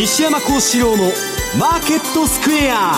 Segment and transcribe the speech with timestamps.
[0.00, 1.12] 西山孝四郎の
[1.58, 2.94] マーケットスクエア。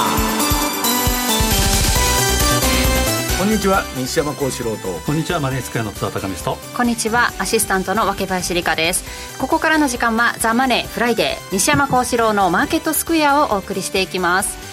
[3.37, 5.01] こんにちは西山孝四郎と。
[5.05, 6.63] こんにちはマネースクエアの津田隆光と。
[6.77, 9.03] こんにちはアシスタントの若林理香です。
[9.41, 14.72] ここからの時間はザ・マネーフライデー西山孝四郎のマーケットスクエアをお送りしていきます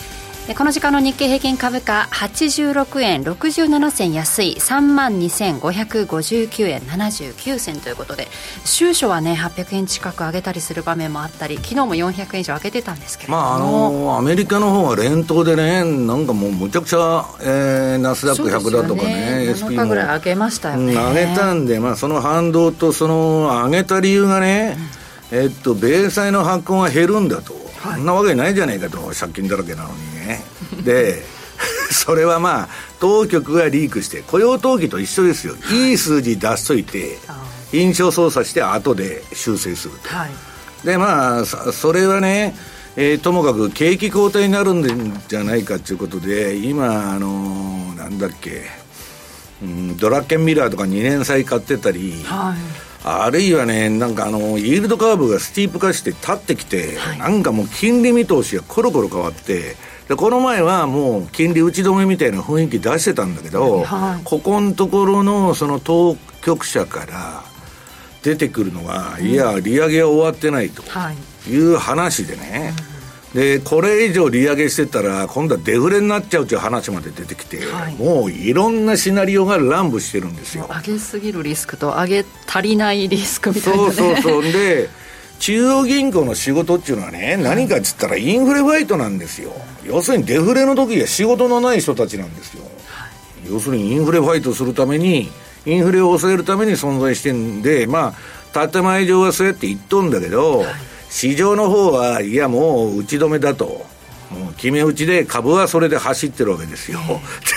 [0.58, 8.28] この時間の日経平均株価86円67銭安い3万2559円79銭ということで
[8.66, 19.88] 週初はね800円近く上げたりする場面もあったり昨日も400円以上上げてたんですけどまああのアメリカの方は連投でねなんかもうむちゃくちゃ、えー、ナスダック100だとかねね SP も。
[19.88, 24.78] ぐらい上げましたよね、上げたんで、まあ、その反動とその上げた理由がね、
[25.32, 30.44] うん、えっと米債の発行が減るんだと、はい、そんなわけないじゃないかと借金だらけなのにね。
[30.84, 31.24] で
[31.92, 37.18] それはまあ当局がリークして雇用統計と一緒ですよ、はい、いい数字出しといて
[37.72, 40.32] 印象操作して後で修正すると、はい、
[40.86, 42.56] でまあそれはね
[42.96, 48.64] えー、ともかく景気後退になるんじゃないかということで今あのー、なんだっけ、
[49.62, 52.58] うん、ドラッケンミラーとか2年債買ってたり、はい、
[53.04, 59.76] あるいはねなんかあのイールドカーブがスティープ化して立ってきて、はい、なんかもう金利見通しがコロコロ変わって
[60.10, 67.44] でこの前はもう金利打ち止めみたいな雰囲気出してたんだけど、はい、ここのところのその当局者から
[68.24, 70.84] 出てくるのが、うん、いや利上げは終わってないと
[71.48, 71.58] い。
[71.58, 72.89] う話でね、はい、
[73.34, 80.68] でこれ以上利上げしてたら今度はデフレになっちゃうという話まで出てきて、はい、もういろんなシナリオが乱舞してるんですよ。
[80.70, 84.44] 上げすぎるリスクと上げ足りないリスクみたいな、ね、そうそうそう。
[84.44, 84.90] で
[85.40, 89.54] 中央銀行の仕事っていうのはね、何かっつったらインフレファイトなんですよ。
[89.86, 92.64] 要するにデフレの時は仕事のない人たちなんですよ。
[93.50, 95.30] 要するにインフレファイトするために、
[95.66, 98.16] インフレを抑えるために存在してんで、ま
[98.54, 100.66] あ、建前上はそうやって言っとんだけど、
[101.10, 103.86] 市場の方は、いやもう打ち止めだと。
[104.30, 107.00] もう決め打ちで株はそれで走ってるわけですよ。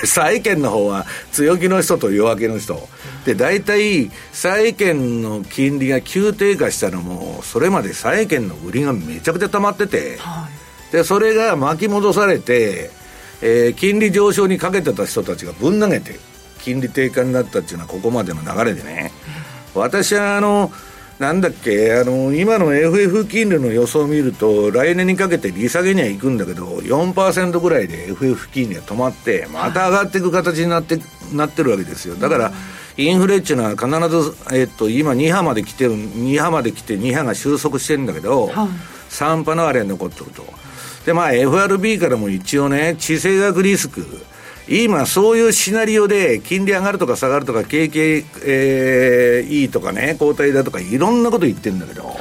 [0.00, 2.88] で、債券の方は強気の人と弱気の人。
[3.26, 10.48] で、大体、債券の金利が急低下したのも、それまで債券の売りがめちゃくちゃ溜まってて、は
[10.90, 12.90] い、で、それが巻き戻されて、
[13.42, 16.18] えー、金利上昇にかけてた人たちがぶん投げて、
[16.60, 19.12] 金利低下になったっていうのはここまでの流れでね。
[19.74, 20.72] 私はあの、
[21.18, 30.98] なんだっけ、あの、今の FF 金利の予想を見ると、来年にかけて利下げには行くんだけど、4%ぐらいで FF 金利が止まって、また上がっていく形になって、
[31.32, 32.16] なってるわけですよ。
[32.16, 32.52] だから、
[32.96, 38.68] インフレっていうのは必ず、えっと、今2波まで来てる、2波まで来て2波が収束してるんだけど、はい、
[39.10, 40.44] 3波のあれに残ってると。
[41.06, 44.04] で、まあ FRB からも一応ね、地政学リスク、
[44.68, 52.16] 今、そういうシナリオで金利上がるとか下がるとか、景気、えー、いいとかね、後退だとか、いろんなこと言ってるんだけど、はい、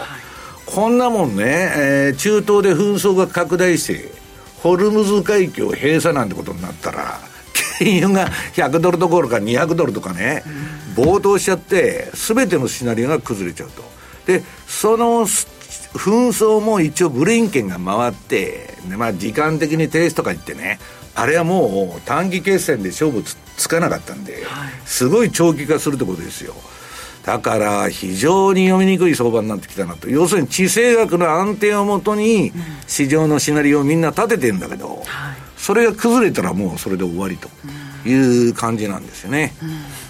[0.66, 4.12] こんなもんね、えー、中東で紛争が拡大して、
[4.62, 7.19] ホルムズ海峡閉鎖なんてことになったら、
[7.79, 10.44] 原油が100ドルどころか200ドルとかね、
[10.96, 13.84] 暴騰しちゃって、すべてのシナリオが崩れちゃうと。
[14.25, 20.79] で、その紛争も一応ブリンケンが回って、まあ時間的に停止とか言ってね、
[21.16, 23.23] あれはもう短期決戦で勝負
[23.57, 24.44] つかなかったんで、
[24.85, 26.53] すごい長期化するってことですよ。
[27.25, 30.09] だから非常に読みにくい相場になってきたなと。
[30.09, 32.51] 要するに地政学の安定をもとに
[32.88, 35.03] 市場のシナリオをみんな立ててるんだけど、
[35.57, 37.49] それが崩れたらもうそれで終わりと
[38.07, 39.53] いう感じなんですよね。
[39.61, 40.00] うん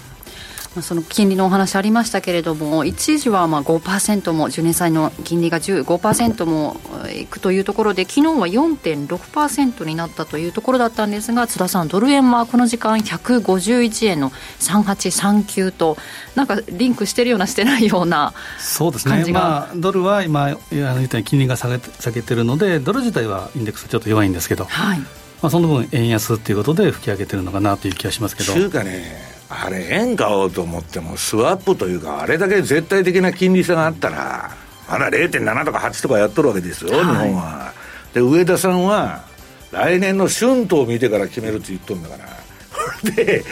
[0.80, 6.80] その金利のお話ありましたけれども、一時はまあ5%も、10年債の金利が15%も
[7.14, 15.98] いくというところで、昨日は4.6%になったというところだったんですが、津田さん、ドル円はこの時間、151円の3839と、
[16.34, 24.64] なんかリンクしてるような、してないようなそうですね、まあ、ドルは今、言ったように金利が下げ下げてるので、ドル自体はインデックスちょっと弱いんですけど。
[24.64, 25.00] はい
[25.42, 28.54] まあ、その分、円安ということで吹き上げてるのかなという気がしますけど。
[28.54, 34.50] 中華ねあれ、円買おうと思っても、スワップというか、あれだけ絶対的な金利差があったら、
[34.88, 37.72] まだ0.7とか8とかやっとるわけですよ、はい、日本は。
[38.14, 39.24] で、上田さんは、
[39.70, 42.28] 来年の春闘を見てから決めるって言っとるんだから。
[43.14, 43.44] で、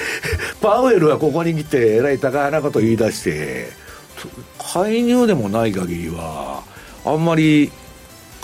[0.60, 3.68] パウエルはここに来て、えらい高派なこと言い出して、
[4.58, 6.62] 介入でもない限りは、
[7.04, 7.70] あんまり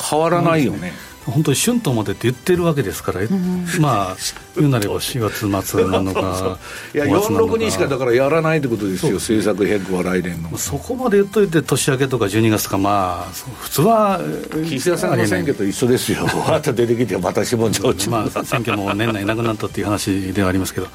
[0.03, 0.93] 変わらないよね。
[1.27, 4.17] 本当に春闘までって言ってるわけですから、うん、まあ
[4.57, 6.59] 言うなれば4月末なのか
[6.95, 10.57] いや46にしかだからやらないってことですよ政策変更は来年の。
[10.57, 14.21] そこまで言っといて年明けとか12月とかまあ普通は
[14.65, 16.27] 岸田さんの選挙と一緒ですよ。
[16.49, 20.87] また出てきてまたしぼんじゃうまあ選挙も年内なくなったっていう話ではありますけど、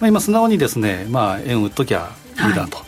[0.00, 2.10] まあ、今素直にですね、まあ、円売っときゃ
[2.46, 2.84] いいだと、は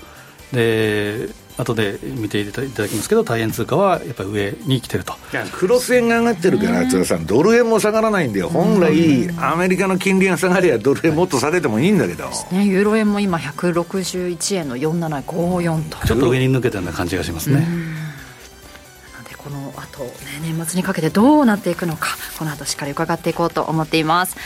[0.52, 1.28] い、で
[1.58, 5.14] 後で見ていただきますけど大円通貨はやっぱり上に来てると。
[5.52, 16.06] クロス円が上がってるから津田さんドル円も下がらないんで本来アメリカの金利が下がりゃドル円もっと下げてもいいんだけど、ね、ユーロ円も今161円の4754と。
[16.06, 18.07] ちょっと上に抜けたような感じがしますね
[19.78, 20.10] この後、ね、
[20.42, 22.08] 年末にかけてどうなっていくのか
[22.38, 24.36] この後しっかり伺っていこうと思っています。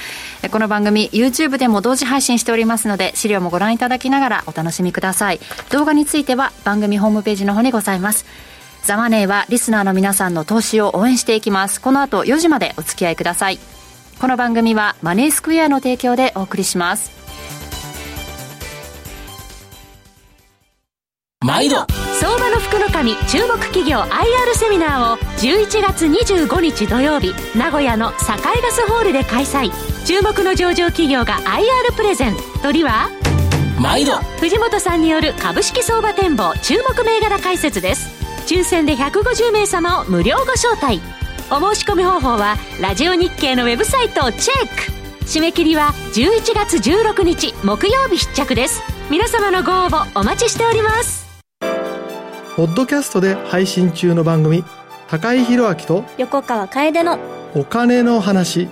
[0.50, 5.40] この番組 YouTube でも同時配信しておりますので資料もご覧いただきながらお楽しみください。
[5.70, 8.26] 動画については番組ホームページの方にございます。
[8.82, 11.80] ザマネーはリスナーの皆さんの投資を応援していきます。
[11.80, 13.58] この後4時までお付き合いください。
[14.20, 17.10] この番組はマネースクエアの提供でお送りします。
[21.40, 21.86] 毎度。
[22.22, 28.12] 相場の福の神注目企業 IR セミナーを11月25日土曜日名古屋の栄
[28.62, 29.72] ガスホールで開催。
[30.06, 32.36] 注目の上場企業が IR プレゼン。
[32.62, 33.10] 鳥は？
[33.80, 34.18] 毎度。
[34.38, 38.08] 藤本さんによる株式相場展望注目銘柄解説です。
[38.46, 41.00] 抽選で150名様を無料ご招待。
[41.50, 45.24] お申し込み方法はラジオ日経のウェブサイトをチェック。
[45.24, 48.80] 締め切りは11月16日木曜日必着です。
[49.10, 51.21] 皆様のご応募お待ちしております
[52.56, 54.62] ポッドキャストで配信中の番組
[55.08, 57.18] 高井宏明と横川楓の
[57.54, 58.68] お金の話。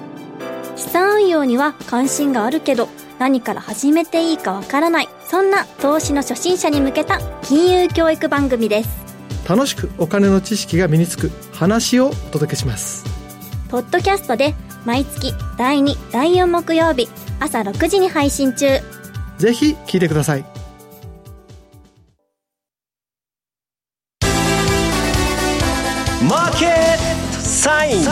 [0.77, 2.89] 資産運用には関心があるけど
[3.19, 8.91] 何から始めていいかわからないそんな投資の初心者に向けた金融教育番組です。
[9.49, 13.05] 楽しくお金の知識が身につく話をお届けします。
[13.71, 14.55] ポッドキャストで
[14.85, 18.67] 毎月第2第4木曜日朝6時に配信中。
[19.39, 20.60] ぜひ聞いてください
[26.31, 26.71] マーケッ
[27.35, 28.05] トサイン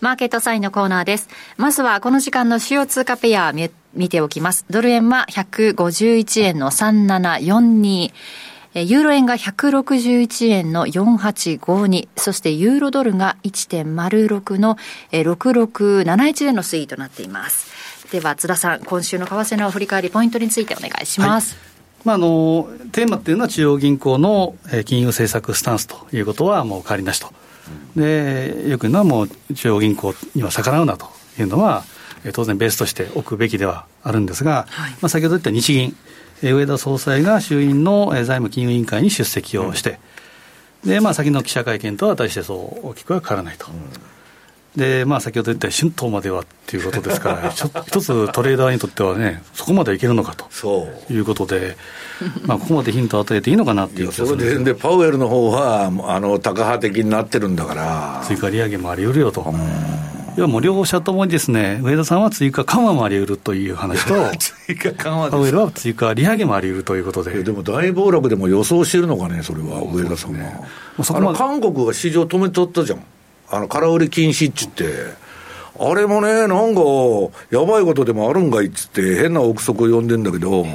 [0.00, 1.28] マーケットサインのコーナーです。
[1.58, 4.64] まずはこの時間の主要通貨ペア見見ておきます。
[4.70, 8.10] ドル円は151円の3742。
[8.72, 12.08] ユーロ円が161円の4852。
[12.16, 14.78] そしてユーロドルが1.06の
[15.12, 18.08] 6671円の推移となっています。
[18.12, 21.54] では津田さん、今週の為替の振り返りポイントについてお願いします。
[21.54, 21.69] はい
[22.04, 24.54] まあ、あのテーマっていうのは中央銀行の
[24.84, 27.32] 金融政策スタンスということはもう変わりなしと、
[27.96, 31.06] でよく言うのはもう中央銀行には逆らうなと
[31.38, 31.84] いうのは、
[32.32, 35.96] 当然ベースとして置くべきではあるんですが、はい、まあ、先ほど言った日銀、
[36.42, 39.98] 上田総裁が衆院の財務金融委員会に出席をして、
[40.84, 43.66] でまあ、先の記者会見とは大してそう大きくは変わらないと。
[44.76, 51.76] でまあ、先ほど言った春闘まではっていうことですから、 ちょ一つトレーダーにとってはね、そこまでいけるのかということで、
[52.46, 59.52] まあ、ここまでヒントを与えていいのかなっていうそれでで、パウエルの方はあのタカ派的になってるんだから、追加利上げもあり得るよと。
[60.36, 67.42] 要はもう両者ともにですね、上田さんは追加緩和もあり得るという話と、 追加緩和パウエルは追加利上げもあり得るということで。
[67.42, 70.38] でも大暴落でも予想してるのかね、それは、上田さんは。
[70.38, 70.60] ね、
[70.96, 73.02] あの韓国が市場止めとったじゃん。
[73.50, 74.84] あの、空売り禁止っちって、
[75.78, 76.80] あれもね、なんか、
[77.50, 80.66] やばいことでもあるんかいっつって、変な憶測を呼んでんだけど、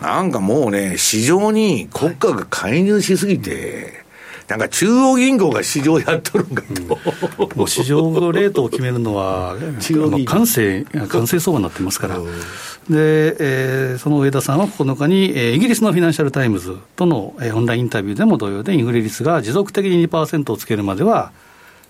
[0.00, 4.06] なんかもうね、市場に国家が介入しすぎて、
[4.46, 6.98] なんか中央銀行が市場やっとるんかと、
[7.44, 8.00] うん、もう市場
[8.32, 21.32] レートを決めるのは、中央官製、官製相場になってますから、でえー、その上田さんは9日に、えー、イギリスのフィナンシャル・タイムズとの、えー、オンラインインタビューでも同様で、インフレ率が持続的に2%をつけるまでは、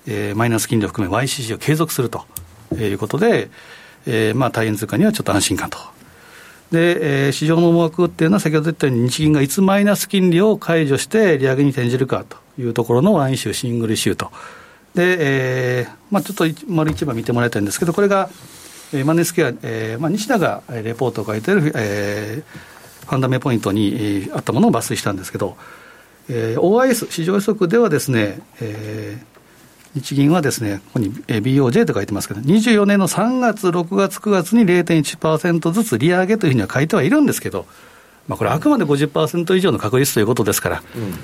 [0.06, 2.24] えー、マイナス金利を含め YCC を継続すると
[2.74, 3.50] いうことで、
[4.06, 5.78] えー、まあ、対円通貨にはちょっと安心感と。
[6.70, 14.30] で、えー、市場の思惑っていうのは、先ほど言ったように、日銀がいつマイナス金利を解除して利上げに転じるかというところの one issue、single issue と。
[14.94, 15.16] で、
[15.80, 18.28] えーまあ、ちょっと丸一番見てもらいたいんですけど、これが、
[18.92, 25.56] えー、マネースクエア、えーまあ、西田がレポートを書いてる、えー、ファンダメポイントに、えー、あったものを抜粋したんですけど、
[26.28, 29.37] えー、OIS、市場予測ではですね、えー、
[29.94, 37.66] 日銀はですね、ここに BOJ と書いてますけど、24年の3月、6月、9月に0.1%ずつ利上げというふうには書いてはいるんですけど、
[38.26, 41.14] まあ、これ、あくまで50%以上の確率ということですから、うん、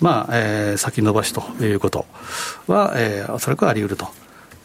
[0.00, 2.06] まあ、えー、先延ばしということ
[2.66, 4.08] は、えー、おそらくあり得ると。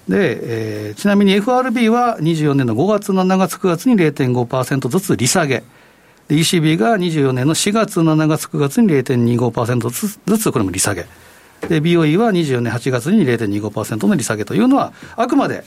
[0.10, 5.64] で、えー、ちなみに FRB は24年の5月、7月、9月に0.5%ずつ利下げ。
[6.30, 9.90] ECB が24年の4月、7月、9月に0.25%
[10.26, 11.06] ずつ、これも利下げ。
[11.70, 15.64] で、BOE は24年8月に0.25%の利下げというのは、あくまで、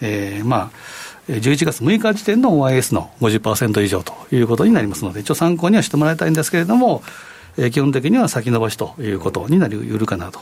[0.00, 7.02] えー、まあ、11月6日時点の OIS の50%以上ということになりますので、一応参考にはしてもらいたいんですけれども、
[7.56, 10.40] えー、基本的には先延ばしということになりうるかなと。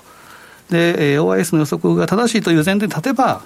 [0.70, 3.42] で、えー、OIS の予測が正しいという前提に立てば、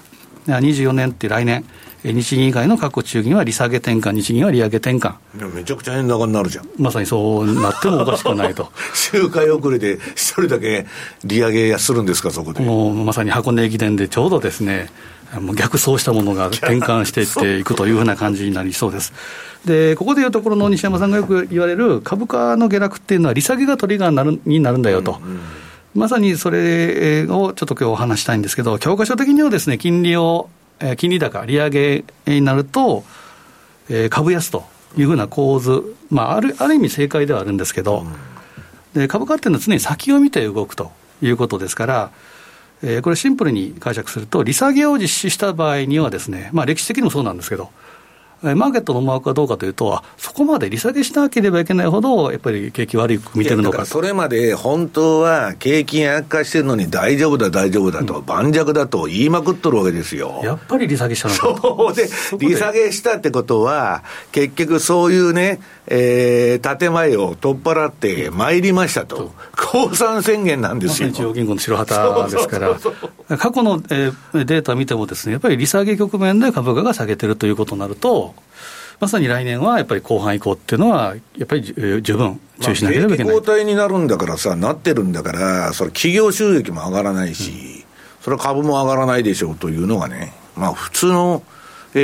[0.47, 1.65] 24年って来年、
[2.05, 5.15] 日銀以外の各中銀は利下げ転換、日銀は利上げ転換。
[5.55, 6.69] めちゃくちゃ円高になるじゃん。
[6.79, 8.71] まさにそうなってもおかしくないと。
[8.95, 10.87] 周回遅れで一人だけ
[11.25, 12.61] 利上げするんですか、そこで。
[12.61, 14.91] もうまさに箱根駅伝でちょうどですね、
[15.41, 19.13] もう逆走したものが転換していっていくというふうな感じになりそうです。
[19.65, 25.21] で、ここでいうところの西山さんがよく言われる株価の下落っていうのは利下げがトリガーになるになるんだよと。
[25.25, 25.41] うんうん
[25.95, 30.49] まさにそれをちょっと今日お話したいんですけど、教科書的にはですね、金利を、
[30.81, 33.05] えー、金利高、利上げになると、
[33.91, 34.65] えー、株安と
[34.97, 38.07] いうふうな構図、まあ、あるある意味正解ではあるんですけど、
[38.95, 42.11] で株価っていうのは常に先を見て動くということですから、
[42.83, 47.71] えー、これシンプルに解釈すると、利下げを実施した場合にはですね、まあ歴史的にもそうなんですけど、
[48.43, 53.87] マーケットの思惑はどうかというと、そこまで利下げしなければいけないほど、やっぱり景気悪く見てるのか。
[53.87, 60.41] それまで本当は景気悪化してるのに大丈夫だ、大丈夫だと、うん、盤石だと言いまくっとるわけですよ。
[60.43, 62.09] やっぱり利下げしたのかそうで、
[62.39, 71.13] 利下げしたってことは、結局そういうね、えー、建前を取っ払ってまいりましたと、降参宣言なんですよ。
[71.13, 72.77] 中央銀行の白旗ですから、
[73.39, 78.35] 過去の、えー、データ見てもですね、やっぱり利下げ局面で株価が下げてるということになると、
[79.01, 81.63] まさに来年はやっぱり後半以降っていうのは、やっぱり
[82.03, 83.35] 十分注意しなければいけない。
[83.35, 87.85] 交代になるんだからさ、なってるんだから、それ企業収益も上がらないし、うん、
[88.21, 91.43] それは株も上がらないでしょうというのがね、まあ普通の、
[91.95, 91.99] え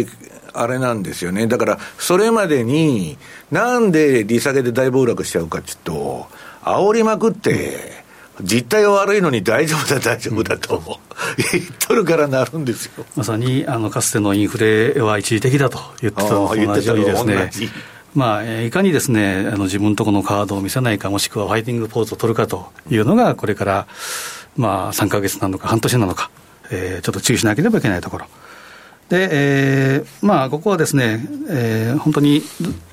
[0.00, 0.08] ー、
[0.54, 1.46] あれなんですよね。
[1.46, 3.18] だから、それまでに、
[3.50, 6.26] なんで利下げで大暴落しちゃうかっていうと、
[6.62, 8.01] 煽りまくって、
[8.40, 10.98] 実態は悪いのに大丈夫だ、大丈夫だと、
[11.52, 17.50] 言っとるからなるんですよまさにあのかつてのインフレは一時的だと言ってたのと同じようにですね。
[18.14, 23.86] まあ、いかにですね、あの自分のところのカードを見せないか、もしくはファイティングポーズを取るかというのが、これから、
[24.56, 26.30] まあ、3か月なのか、半年なのか、
[26.70, 28.26] えー、ちょっと注意しなければいけないところ。
[29.08, 32.42] で、えー、まあ、ここはですね、えー、本当に、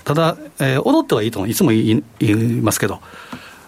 [0.05, 3.01] ただ、えー、踊ってはいいといつも言いますけど、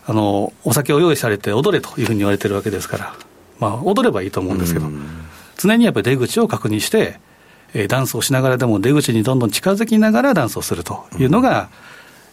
[0.06, 3.16] あのお酒を用意されて踊れというふうに言われてるわけですから、
[3.60, 4.88] まあ、踊ればいいと思うんですけど、
[5.58, 7.20] 常にやっぱり出口を確認して、
[7.74, 11.70] えー、ダンスをしながらでも出口にどんどん近づきながらダンスをするというのが、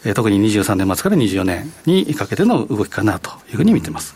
[0.05, 4.15] えー、特に23年末から24年にかけての動きかなというふうに見てます。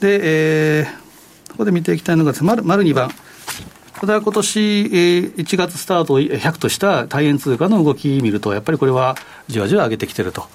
[0.00, 3.10] で、えー、ここで見ていきたいのが丸、丸2番。
[4.00, 9.16] ただ今年、えー、1月スタートを100とした大円通貨の動き見ると、やっぱりこれは
[9.48, 10.46] じわじわ上げてきてると。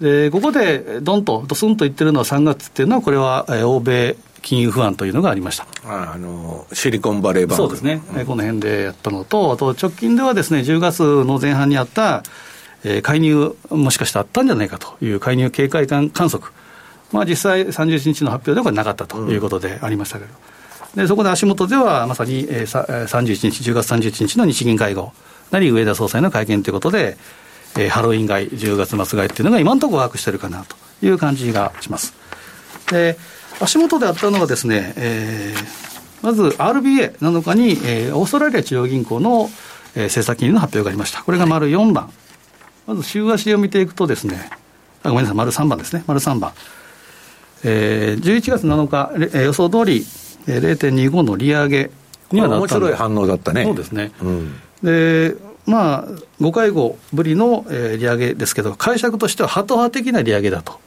[0.00, 5.66] でここでどんと、どすんと言ってるのは3月っていうのは、これは、えー、欧米金融不安というのがありました。
[5.84, 7.62] ああのシリコンバレーバンク。
[7.62, 12.22] そうですね、うん、この辺でやったのと、あと直近ではですね10月の前半にあった、
[12.84, 16.52] えー、介入、もしかしてあったんじゃないかという介入警戒観観測、
[17.10, 20.30] まあ、実際31日の発表ではなかったということでありましたけど、
[20.94, 25.12] うん、でそこで足元ではまさに、えー、31日、10月31日の日銀会合
[25.50, 27.16] なり、上田総裁の会見ということで、
[27.78, 32.14] えー、ハロウィン街、10月末買いっていうのが今のところ把握してるかなという感じがします。
[32.90, 33.18] で、
[33.60, 39.50] 足元であったのはですね、えー、まず RBA7 日に、えー、オーストラリア中央銀行の、
[39.94, 41.22] えー、政策金利の発表がありました。
[41.22, 42.10] これが丸4番。
[42.86, 44.50] まず週足を見ていくとですね、
[45.02, 46.52] あごめんなさい、丸3番ですね、丸3番。
[47.64, 50.06] えー、11月7日、えー、予想通り、
[50.46, 51.90] えー、0.25の利上げ
[52.30, 53.64] にはなった面白い反応だったね。
[53.64, 54.12] そうですね。
[54.22, 55.34] うん、で、
[55.66, 56.04] まあ、
[56.40, 60.78] 5回後ぶりの、えー、利上げですけど、解釈としてはハト派的な利上げだと。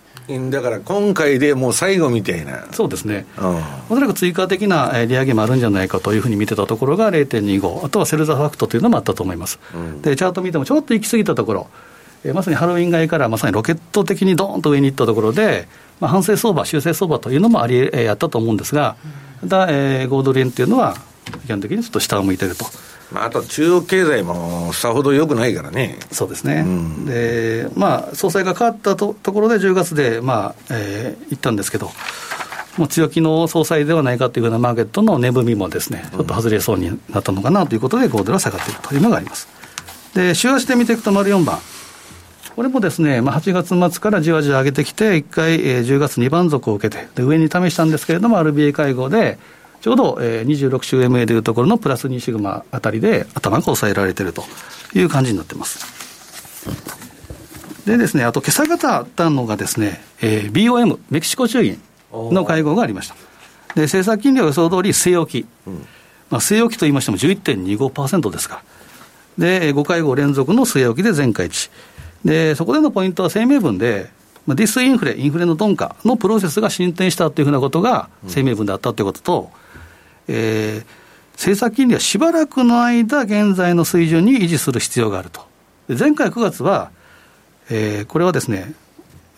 [0.51, 2.67] だから今回でもう最後みたいな。
[2.71, 3.25] そうですね。
[3.39, 3.57] うん、
[3.89, 9.59] おそらく追加的な利上げもあるんじゃないかというふうに見てたところが0.25、あとはセルザファクトというのもあったと思います。
[9.73, 11.67] うん、で、チャート見てもちょっと行き過ぎたところ、
[12.23, 15.67] えー、まさにハロウィン街からまさにロケット的にどーンと上に行ったところで、
[15.99, 18.97] まあ、反省相場、修正相場というのもあり、えー、やったと思うんですが、
[19.41, 20.95] ただ、えー、ゴールドリエンっていうのは、
[21.45, 22.65] 基本的にちょっと下を向いてると。
[23.11, 25.97] まあ、あと中央経済もさほど良くないからね。
[26.11, 31.89] そうですね、うん、でまあ、総裁が変わったとところで、10月で、まあえー、行ったんですけど、
[32.77, 39.47] もう強気の総裁ではないかというようなマーケットの値踏みもですね、ちょっと外れそうになったのかなということで、5ドルは下がっているというのがあります。
[40.13, 41.59] で、週足で見ていくと、丸4番。
[42.55, 49.39] これもですね、まあ、8月末からじわじわ上げてきて、1回、えー、10月2番底を受けて、で上に試したんですけれども、RBA 会合で、
[49.81, 54.43] ちょうど、えー、26週 MA でいうところのプラス2シグマあたりで頭が抑えられていると
[54.93, 55.85] いう感じになってます。
[57.85, 61.81] でですね、あと今朝方あったのがですね、えー、BOM、メキシコ中銀
[62.11, 63.15] の会合がありました。
[63.75, 65.47] で、政策金利は予想通り据え置き。
[65.65, 65.73] うん、
[66.29, 68.63] まあ、据え置きと言いましても11.25%ですか
[69.37, 71.71] で、5会合連続の据え置きで全会一
[72.25, 74.09] で、そこでのポイントは声明文で、
[74.45, 79.51] まあ、ディスインフレ、インフレの鈍化のプロセスが進展したというふうなことが声明文であったということと、
[80.31, 80.85] えー、
[81.33, 85.41] 政策金利はしばらくの間、現在の水準に維持する必要があると。
[85.89, 86.91] 前回9月は、
[87.69, 88.73] えー、これはですね、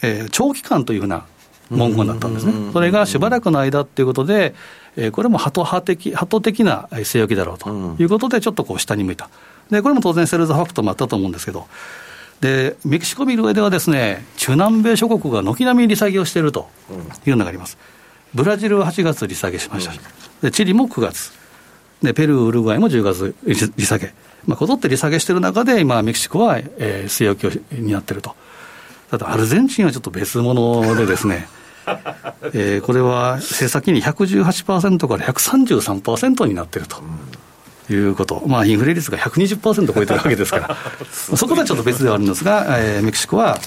[0.01, 1.25] えー、長期間というふうな
[1.69, 2.53] 文言だったんですね。
[2.73, 4.53] それがしばらくの間っていうことで、
[4.97, 9.29] えー、これもハト派的、ハト的な据え置きだろうということで、ちょっとこう下に向いた。
[9.69, 11.67] で、これも当然セルズファクトもあったと思うんですけど、
[12.41, 16.67] で、メキシコ見る上ではですね、中南米諸国が軒並み利下げをしていると
[17.25, 17.77] いうのがあります。
[18.33, 19.93] ブラジルは8月利下げしました。
[20.41, 21.31] で、チリも9月。
[22.01, 23.35] で、ペルー、ウルグアイも10月
[23.77, 24.13] 利下げ。
[24.45, 28.35] まあ、こぞって利下げしている中で、今、メキシコは、えー、据え置きになっていると。
[29.11, 31.47] ただ、アルゼンチンはちょっと別物でですね、
[32.53, 37.01] えー、これは政策金利118%から133%になっていると。
[37.89, 40.77] いうこと、まあ、インフレ率が120%超えてるわけですから、
[41.11, 43.59] そこはちょっと別ではあるんですが、えー、メキシコは、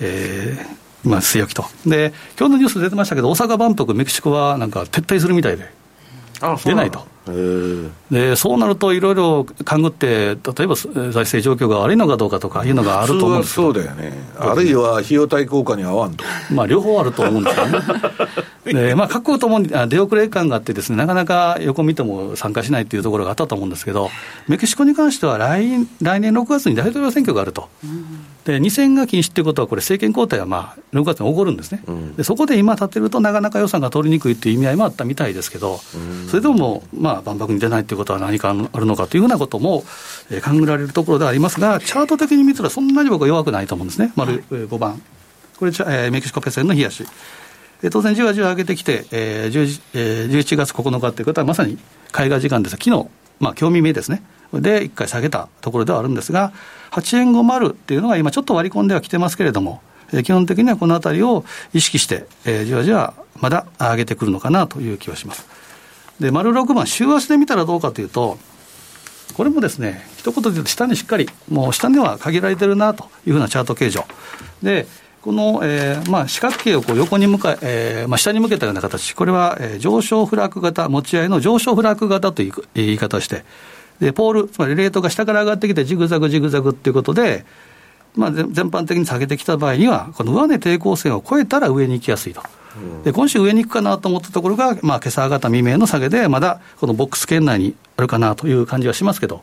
[0.00, 1.64] えー、まあ、据え置きと。
[1.86, 5.68] で、今日のニュース出てましたけど、大阪万博、メキシコはなんか撤退するみたいで、
[6.64, 7.06] 出ないと。
[8.10, 10.34] でそうなると、いろいろ勘ぐって、例え
[10.66, 16.24] ば財政状況が悪いのかどうかとかいうのがあると思うんですそうだよね、あるいは費用対効果に合わんと。
[16.50, 17.78] まあ、両方あると思うんですよね。
[18.88, 24.10] でまあ、各国ともに出遅れ感があってです、ね、なかなか横見ても参加しないというところがあったと思うんですけど、
[24.48, 27.68] メキシコに関しては来来年6月に大統領選挙があると。
[28.44, 31.82] で2選が禁止ということは、これ、政権交代はまあ6月に起こるんですね、
[32.16, 35.80] でそこで今立てると、なかなか予算が取りにくいという意味合いもあったみたいですけど、
[36.28, 39.84] それでも、まあ、万博に出ないということは何かあるのかというふうなことも、
[40.30, 45.00] えー、考えられるところではありますが、チャート的に見たら、そんなに僕は弱くないと思うんですね、丸5番、
[45.58, 47.04] これ、えー、メキシコペセンの冷やし。
[47.90, 51.78] 当然、じわじわ上げてきて、えーえー、11月9日ということは、まさに
[52.12, 53.06] 海外時間です、昨日
[53.42, 54.22] まあ今日未明ですね、
[54.60, 56.52] で1回下げたところではあるんですが、
[56.90, 59.80] 8円50っていうのが今、ちょっと割り込んではきてますけれども、
[60.22, 65.46] 基本的にはこのあたりを意識して、えー、じわじわまだ上げてくるのかなという気はします。
[66.20, 68.38] で、丸6番、週足で見たらどうかというと、
[69.34, 74.04] これもですね、一言で言うと、下にしっかり、もう下には限られてるなというふうなチャート形状。
[74.62, 74.86] で、
[75.22, 83.44] この、えーまあ、四角形をこう横に向か、えーまあ、下に向けたような形、これは、えー、上昇フラッグ型、持ち合いの上昇フラッグ型という言い方をして、
[84.00, 87.44] でポール、つまりレートが下から上がってきて、ジグザグジグザグっていうことで、
[88.16, 92.42] まあ、全般的に下げてきた場合には、この上値抵抗線を超えたら上に行きやすいと。
[93.04, 99.42] で今週上に行くかなと思ったところが、まあ今朝方未明の下げで、まだこのボックス圏内にあるかなという感じはしますけど、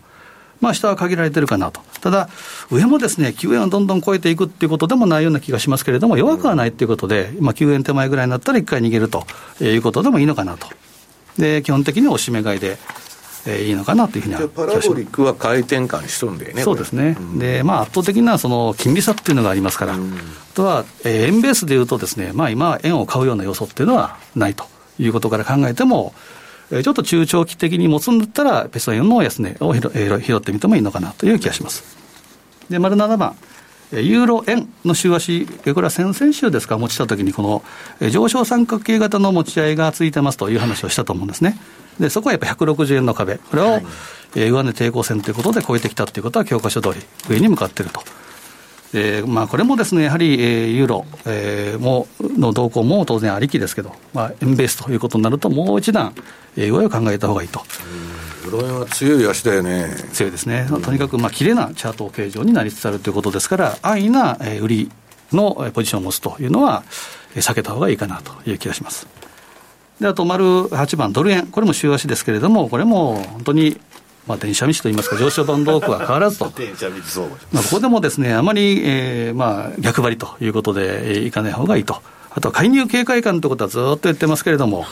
[0.61, 1.81] まあ、下は限られてるかなと。
[2.01, 2.29] ただ、
[2.69, 9.25] 上もですね、9円をどんどん超えていくっていうことでもないような気がしますけれども、弱くはないっていうことで、今9円手前ぐらいになったら1回逃げると
[9.61, 10.67] いうことでもいいのかなと。
[11.37, 12.77] で、基本的にはおしめ買いで、
[13.45, 20.17] えー、いいのかなというふうにはパラボリックは回転換しとんだよね、そうですね、うん、でまあ、圧倒的なその金利差っていうのがありますから、うん、あ
[20.53, 24.65] とは、えー、円ベースでいうとですね、まあ、今、円を買うような要素っていうのはないと
[24.99, 26.13] いうことから考えても、
[26.69, 31.83] ちょっと中長期的に持つんだったら、ペソ円の安値を拾ってみてもいいのかなという気がします。
[32.69, 33.35] で、丸7番。
[33.91, 37.41] ユーロ円の週足、これは先々週ですか、持ちたときに、こ
[37.99, 41.59] の上昇三角形型の持ち合いがついてますという話をしたと思うんですね。
[41.99, 43.81] で、そこはやっぱ160円の壁、これを、は
[44.35, 48.01] い、上値抵抗線ということで超えてきたということは、教科書通り上に向かっていると。
[48.93, 56.15] えーまあ、これもですね、やはり、えー、ユーロ、えー、もの動向も当然ありきですけど、まあ、円ベースということになると、もう一段、
[56.57, 57.61] えー、上を考えたほうがいいと。
[58.45, 59.95] ユーロ円は強い足だよね。
[60.13, 60.67] 強いですね。
[60.83, 64.91] とにかく、まあ、綺麗なチャート形状になりつつあるということですから、安易な、えー、売り
[65.31, 66.83] のポジションを持つというのは、
[67.35, 69.18] えー、避けたほうがいいかなという気がします。
[69.99, 71.47] で、あと、丸8番、ドル円。
[71.47, 73.79] これも週足ですけれども、これも本当に
[74.29, 84.85] まあ、電車道といいますか、上昇番動区は変わらずと、 電車道まあ、ここでもですね、あまり、えーまあ、逆張りということで、えー、いかない方がいいと、あとは介入警戒感ということはずっと言ってますけれども、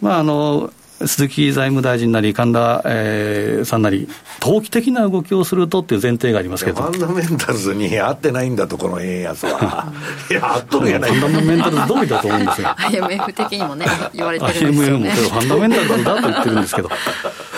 [0.00, 0.72] まあ、あの
[1.06, 4.08] 鈴木財務大臣なり、神田、えー、さんなり、
[4.40, 9.90] 投機的な動きをするとっていう前提がありますけど、ファンダメンタルズに合ってないんだと、この円安は。
[10.30, 12.68] いや、合っとるやないファンダメンタルズ通りだと思うんですよ。
[12.76, 15.10] IMF 的にもね、言われてるんですよ、ね。
[15.10, 16.90] IMF もファンダメンタルズだと言ってるんですけど、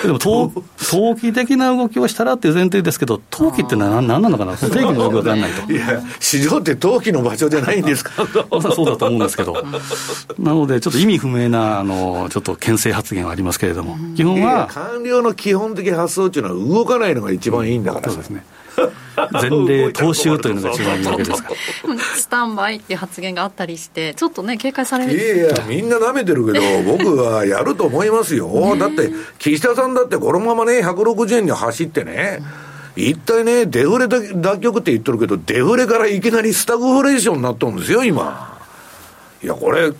[0.04, 0.52] でも投、
[0.90, 5.72] 投機的な動きをしたらっていう前提ですけど、投機ってのは何なのかな、定義の動きをやらないと。
[5.72, 8.12] いや、市場って投機の場所じゃないんですか？
[8.50, 9.64] ま さそうだと思うんですけど、
[10.38, 13.96] なので、ちょっと意味不明な、あのちょっと牽制発言はありますけれども。
[14.14, 18.08] 基本は官僚の基本的発想っていうのは動かないのが一番いいんだから。
[18.08, 18.44] そうですね。
[19.32, 21.56] 前例踏襲というのが一番いいわけですから
[22.16, 25.12] スタンバイっていう発言があったりしてちょっとね警戒される。
[25.12, 26.62] いやいやみんななめてるけど
[26.96, 28.76] 僕はやると思いますよ。
[28.78, 32.42] だって岸田さんだってこのままね160円に走ってね、
[32.96, 38.51] 一体ね、デフレ脱却って言ってるけど、デフレからいきなりスタグフレーションになったんですよ、今。
[39.42, 39.92] いや、これ、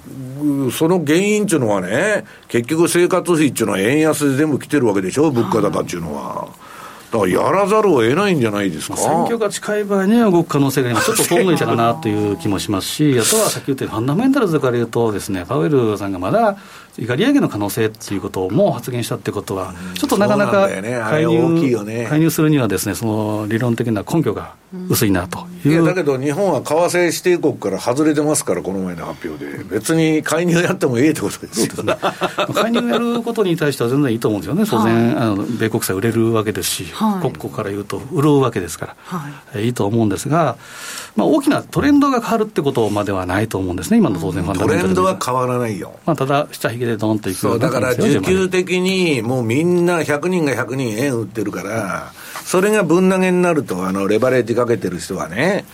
[0.71, 6.49] その原因っていうのはね、結局生活費っていうのは円安で全部来てるわけでしょ、物価高っていうのは。
[7.11, 8.97] だからやらざるを得ないんじゃないですか？
[8.97, 16.57] 選挙が近い場合には動く可能性が今、ちょっと遠のいたかなという気もしますし、あとはさっき言ったように、ファンダメンタルズから言うとですね、パウエルさんがまだ
[16.99, 24.55] 利上げの可能性っていうことも発言したってことは、ちょっとなかなか介入,、ね、介入するにはですね、その理論的な根拠が
[24.89, 31.83] 薄いなという、いやだけど日本は為替指定国から外れてますから、この前の発表で、別に介入やってもいいってことですよ。
[31.83, 31.97] ね。
[32.53, 40.57] 介入やることに対しては全然いいと思うんですよね、当然、あの米国債売れるわけですし、はい、国庫から言うと潤うわけですから、はい、いいと思うんですが、
[41.17, 45.95] まあ、大きなトレンドが変わるってことまではないと思うんですね、今の当然ファンダメンタルトレンドは変わらないよ。
[46.07, 52.13] まあ、ただ、下髭でドンといくそうだから需給的に、もうみんな100人が100人円売ってるから、
[52.45, 55.65] それがぶん投げになると、あのレバレッジかけてる人はね、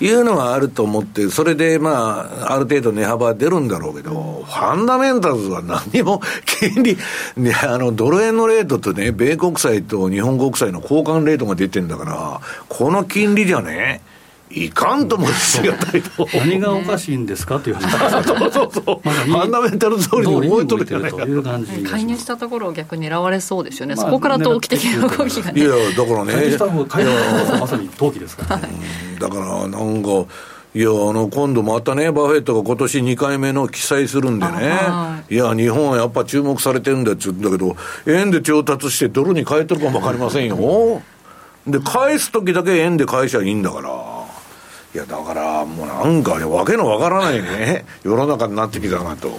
[0.00, 6.96] いうのはあると思って、それでまあ、ある程度値幅は出るんだろうけど、ファンダメンタルズは何も、 金利、
[7.36, 14.00] ね、あの、ドル円のレートとね、米国債と日本国債の交換レートが出てんだから、この金利じゃね、
[14.54, 16.28] いかんともしがたいと。
[16.34, 17.58] 何がおかしいんですか？
[17.58, 18.84] という話そうそうそう。
[18.84, 21.26] ファンダメンタル通りに覚えとるじゃないか。
[21.90, 23.96] 介入したところを逆に狙われそうですよね。
[23.96, 25.60] そこから投機的な動きがね。
[25.60, 26.32] いや、だからね。
[26.88, 27.10] 介入
[27.60, 28.68] まさに投機ですからね。
[29.18, 30.10] だから、なんか、
[30.74, 34.72] いや、あの、今度またね、バフェットが今年2回目の記載するんでね、
[35.28, 41.02] いや、日本はやっぱ注目されてるんだって言うんだけど、円で調達してドルに変えてるかもわかりませんよ。
[41.66, 44.21] で、返す時だけ円で返しゃいいんだから。
[44.94, 49.30] いや、だから、もうなんかね、わけのわからないね、 世の中になってきたなと。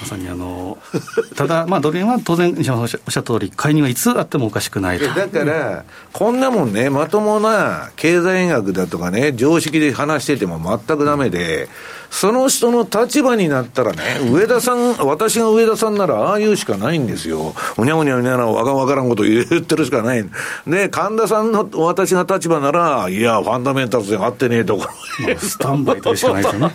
[0.00, 0.78] まさにあの、
[1.36, 11.68] ただ、まあ、ドル円は当然、西山さんおっしゃった通り、介入はいつあってもおかしくないだから、こんなもんね、まともな経済学だとかね、常識で話してても全くダメで、
[12.10, 17.54] その人の立場になったらね、上田さん、私が上田さんならああ言うしかないんですよ。
[17.78, 20.24] うにゃうにゃうにゃなわがわからんこと言ってるしかない。
[20.66, 24.90] で、神田さんの私が立場なら、いや、ファンダメンタルズに合ってねえところ、
[25.28, 26.74] まあ、スタンバイとしかないですよね。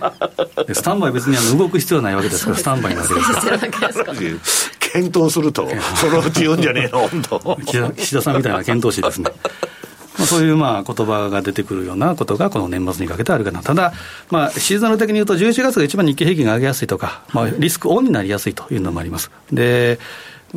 [0.73, 4.17] スタンバイ別にあの動く必要ないわけですから、スタンバイなわけですから。
[4.79, 7.57] 検討すると、そのうち言うんじゃねえの、本当。
[7.97, 9.29] 岸田さんみたいな検討士ですね。
[10.17, 13.93] まあ、そういうまあ言葉が出てくるようなことが、この年末にかけてあるかな、ただ、
[14.31, 19.31] まあ、シーズン的に言うと、11月が一番日経平均が上げやすいとか、まあ、リスクオンになりやすいというのもあります。
[19.51, 19.99] で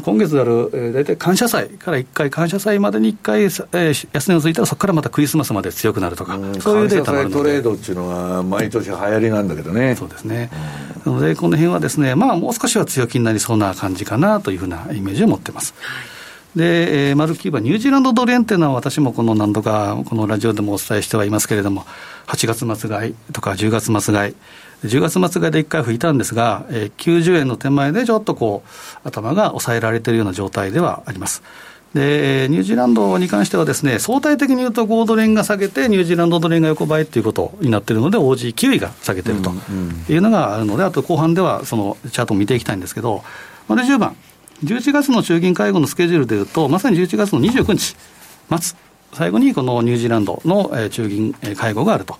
[0.02, 9.96] 今月ある、えー、大体感謝祭から1回、感謝祭までに1回、えー、安値をついたら、そこからまたクリスマスまで強くなるとか、うそういうデータもあるのでトレードっていうのは、毎年流行りなんだけどね。
[9.96, 10.50] そうですね。
[11.04, 15.74] なので、この辺はですね、まあ、もう少しは強気になりそうな感じかなというふうなイメージを持ってます。
[15.80, 16.17] はい
[16.58, 21.86] で、えー、マルキーバ、ニュージーランドドル円っていうのは、私もこの何度か、このラジオでもお伝えしてはいますけれども、
[22.26, 24.34] 8月末買いとか10月末買い、
[24.84, 31.44] 10月末買いで1回吹いたんですが、えー、90円の手前でちょっとこう、頭が抑えられているような状態ではあります。
[31.94, 39.52] で、ニュージーランドに関してはですね、相対的に言うと5ドル円が下げて、ニュージーランドドル円が横ばいということになっているので、OG9 位が下げていると
[40.12, 43.22] いうのがあるので、あと後半ではそのチャートを見ていきたいんですけど、
[43.68, 44.16] まあ、10番、
[44.64, 47.96] 11月の中銀会合のスケジュールでいうと、まさに11月の29日
[48.58, 48.78] 末、
[49.12, 52.16] 最後にこのニュージーランドの中銀会合があると。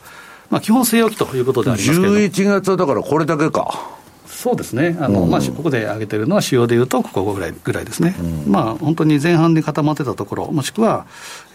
[0.51, 3.99] まあ、基本据え置きということでありますけど11月はだからこれだけか。
[4.27, 11.07] そうですね、あの、うん、まあ、ここで挙げてるのは、主要でいうと、ここぐらいぐらいですね、うん、まあ、本当に前半で固まってたところ、もしくは、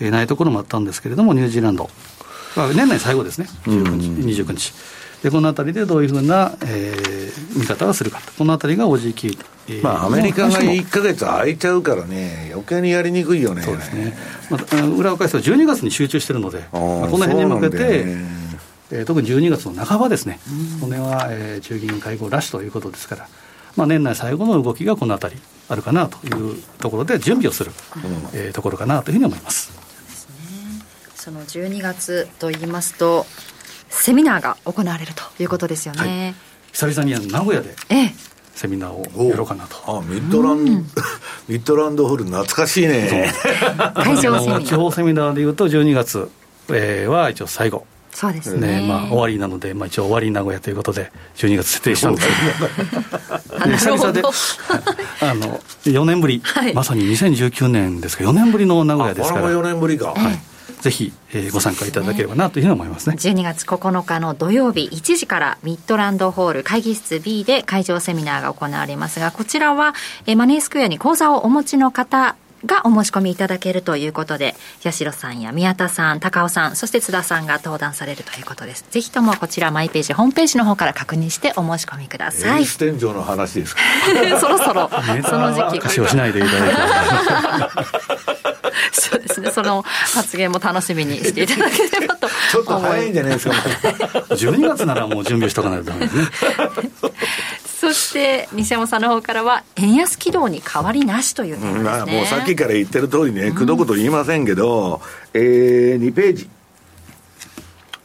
[0.02, 1.90] えー、ないところもあったんですけれども、ニュージーランド、
[2.58, 4.74] まあ、年内最後ですね、19日、うん、29日。
[5.24, 13.62] でこのあたりでどういうふうな、えー、見方をするかこのあたりが OG9、えー、まあアメリカが1か月空いちゃうからね余計にやりにくいよね。
[13.62, 14.14] そうですね、
[14.52, 16.72] まあ、裏を返すと12月に集中してるので、まあ、
[17.08, 17.78] この辺に向けて、
[18.92, 20.40] えー、特に12月の半ばですね、
[20.82, 23.28] この辺は、えー、中銀会合ラッシュということですから、
[23.78, 25.38] まあ、年内最後の動きがこのあたり
[25.70, 29.72] あるかなというところで準備をする、うん、えー、ところかなというふうに思います。
[31.16, 33.26] その12月と言いますと
[34.02, 36.36] セミナーが行われるということですよね、はい、
[36.74, 38.14] 久々に名古屋で、ええ、
[38.54, 39.78] セミナーをやろうかなと。
[40.00, 40.68] あミッドラン、うん、
[41.48, 43.34] ミッドランドホール懐かしいね。
[43.96, 44.66] 会場セミナー。
[44.66, 46.30] 地方セミナーでいうと12月、
[46.70, 47.86] えー、は一応最後。
[48.12, 52.34] そうですね、ね、まあ、終わりなので、まあ、一応終わり名古屋ということで12月設定したんですけ
[53.66, 53.72] ど。
[53.76, 59.42] 久々で あの4年ぶり、はい、まさに2019年ですか4年ぶりの名古屋ですから。
[59.42, 60.53] これも4年ぶりか、はい
[60.84, 63.16] ぜひ、えー、ご参加いただければなというふうに思いますね。
[63.18, 69.94] 12月9日の土曜日1時からミッドランドホール会議室 B で会場セミナーが行われますが、こちらは、
[70.26, 78.86] えー、マネースクエアに講座をお持ちの方がお申し込みいただけるということで、八代さんや宮田さん、高尾さん、そして津田さんが登壇されるということです。
[78.90, 82.62] ぜひともこちらマイページ、ホームページの方から確認してお申し込みください。
[82.62, 83.82] エース天井の話ですか？
[84.40, 84.90] そろそろ、
[85.30, 85.78] その時期。
[85.80, 86.76] 歌詞をしないでいただいて。
[88.92, 93.56] そうですね、その発言も楽しみにしていただければとちょっと早いんじゃないですか、
[94.34, 96.26] 12月ならもう準備しとかないとダメですね。
[97.94, 105.00] そして西山さんの方からは円安軌道に変わりなしというテーマですね、まあ、もうさっきから言ってる通りね、くどくど言いませんけど、
[105.36, 106.50] えー、2ページ。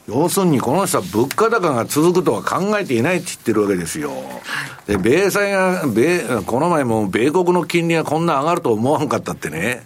[0.06, 4.12] 要するにこの人は物価高が続くとは考えていないって言ってるわけですよ。
[4.86, 9.84] で、米債が、米、この前も米国の金利がこんな上がると思わんかったってね。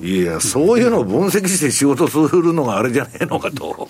[0.00, 3.88] いや、そういうのを分析して仕事するのがあれじゃねえのかと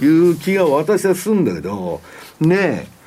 [0.00, 2.00] いう気が私はするんだけど、
[2.40, 3.01] ねえ。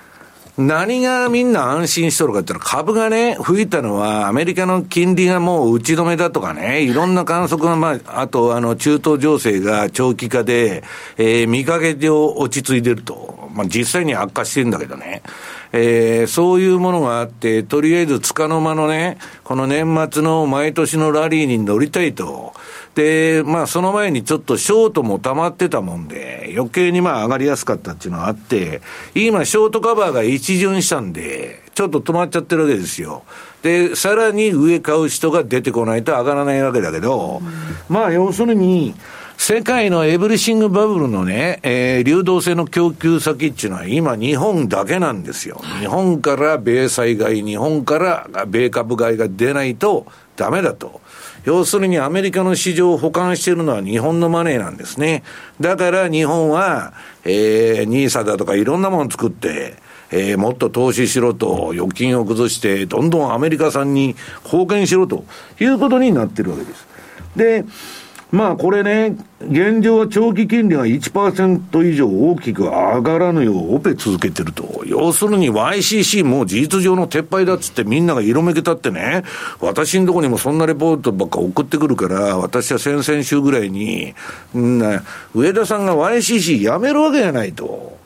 [0.58, 10.84] 何がみんな安心しとるかって言ったら、株がね、吹いたのは、アメリカの金利がもう打ち止めだとかね、いろんな観測が、まあ、あと、あの、中東情勢が長期化で、
[11.18, 13.45] えー、見かけ上落ち着いてると。
[13.56, 15.24] まあ、実際に悪化してるんだけどね。
[15.72, 22.54] えー、そういうものがあって、とりあえず束の間のね、この年末の毎年のラリーに乗りたいと。
[22.96, 28.82] で、まあその前にちょっとショートも溜まってたもんで、余計にまあ上がりやすかったっていうのがあって、
[29.16, 33.24] 今ショートカバーが一巡したんで、ちょっと止まっちゃってるわけですよ。
[33.64, 37.42] で、さらに上買う人が出てこないと上がらないわけだけど、
[37.90, 38.96] まあ要するに、
[39.38, 45.62] 世界のエブリシングバブルのね、えー、流動性の供給先っていうのは今日本だけなんですよ。
[45.80, 51.02] 日本から米債買い、日本から米株買いが出ないとダメだと。
[51.44, 55.24] 要するにアメリカの市場を保管しているのは日本のマネーなんですね。
[55.62, 56.94] だから日本は、
[57.24, 59.76] えー、ニーサだとかいろんなものを作って、
[60.12, 65.26] えー、もっと投資しろと、預金を崩して、どんどんアメリカ産に貢献しろと
[65.60, 66.88] いうことになってるわけです。
[67.36, 67.66] で、
[68.36, 74.84] まあこれね、現状は長期金利が1%以上大きく上がらぬようオペ続けてると。
[74.86, 79.24] 要するに YCC もう事実上の撤廃だっつってみんなが色めけたってね、
[79.62, 84.14] 私のとこにもそんなレポートばっか送ってくるから、私は先々週ぐらいに、
[84.54, 85.02] んな
[85.34, 87.98] 上田さんが YCC やめるわけじゃないと。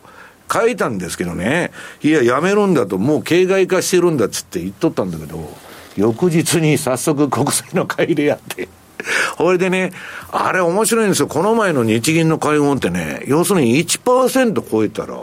[0.52, 1.72] 書いたんですけどね、
[2.04, 5.58] いや、やめるんだと、もう形骸化してるんだっつって言っとったんだけど、
[5.96, 8.70] 翌日に早速国債の買い入れやって。
[9.38, 9.92] これでね、
[10.32, 11.28] あれ面白いんですよ。
[11.28, 15.16] この前の日銀の会合ってね、要するに1%超えたら、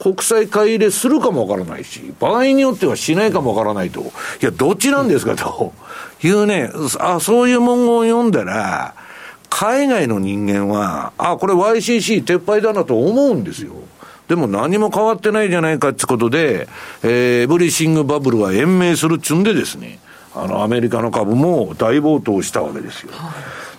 [0.00, 4.00] 国債買い入れするかもわからないし、場合によってはしないかもわからないと。
[4.00, 4.04] い
[4.40, 5.72] や、どっちなんですかと
[6.24, 8.94] いうね、あ、そういう文言を読んだら、
[9.48, 13.72] 海外の人間は、あ、これ YCC 撤廃だなと思うんですよ。
[14.28, 16.66] でも何も変わってないじゃないかってことで、
[17.02, 19.98] えー、エブリシングバブルは延命するっちゅんでですね、
[20.34, 23.12] あの、アメリカの株も大暴騰したわけですよ。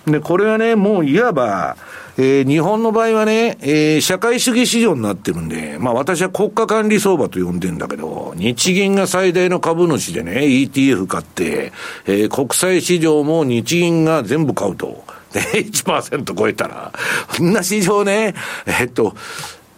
[0.06, 1.78] で、これはね、もういわば、
[2.18, 11.72] えー、日本の場合はね、えー、社会主義市場になってるんで、まあ私は国家管理相場と呼んでんだけど、日銀が最大の株主でね、ETF 買って、
[12.06, 15.04] えー、国際市場も日銀が全部買うと。
[15.34, 16.94] で、1%超えたら、
[17.36, 18.36] こんな市場ね、
[18.68, 19.16] えっと、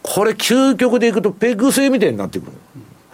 [0.01, 2.51] これ究極でいくとペグ制みたいになってくる。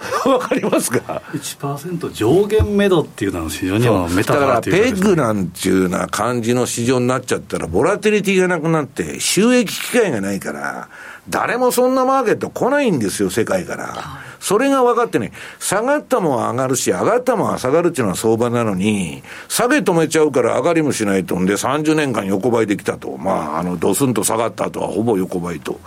[0.25, 10.89] わかりますか ?1% 上限目処っていうのは非常にはメタだからペグなんていうような感じの市場になっちゃったら、ボラティリティがなくなって、収益機会がないから、
[11.29, 14.21] 誰もそんなマーケット来ないんですよ、世界から。
[14.41, 23.17] それが分かってね、下がったもん上がるし、上がったもん下がるっていうのは相場なのに、下げ止めちゃうから上がりもしないとんで、30年間横ばいできたと。
[23.17, 25.79] まあ、あの、ドスンと下がった後はほぼ横ばいと。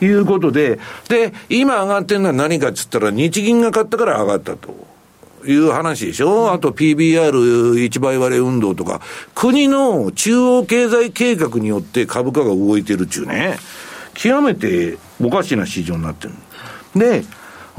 [0.00, 4.88] いうことで、で、今上がってるのは何かっつったら、日銀が買ったから上がったと。
[5.46, 9.00] いう話でしょあと PBR1 倍割れ運動とか、
[9.34, 13.58] 国の中央経済計画によって株価が動いてるっちゅうね。
[14.14, 16.34] 極めておかしな市場になってる。
[16.96, 17.24] で、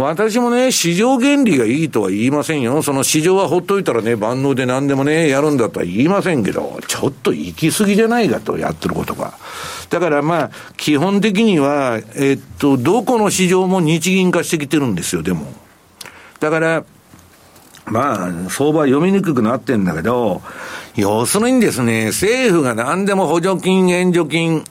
[0.03, 2.81] 私もね、市場原理がいいとは言いませんよ。
[2.81, 9.33] その市場はほっといたらね、万能で何でもね、やるんだとは言いませんけど、ちょっと行き過ぎじゃないかと、やってることが。
[9.89, 15.47] だからまあ、基本的には、えっと、どこの市場も日銀化してきてるんですよ、でも。
[16.39, 16.83] だから、
[17.85, 20.41] まあ、相場読みにくくなってんだけど、
[20.95, 24.63] 要するにですね、政府が何でも補助金、援助金、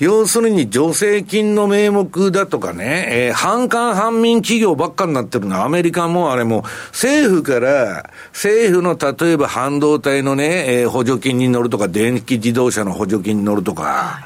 [0.00, 5.56] 要するに助成金の名目だとかね、えー、反韓反民企業ばっかになってるの。
[5.58, 14.20] はアメリカもあれも、政府から、政府の例えば半導体のね、えー、補助金に乗るとか、電気自動車の補助金に乗るとか、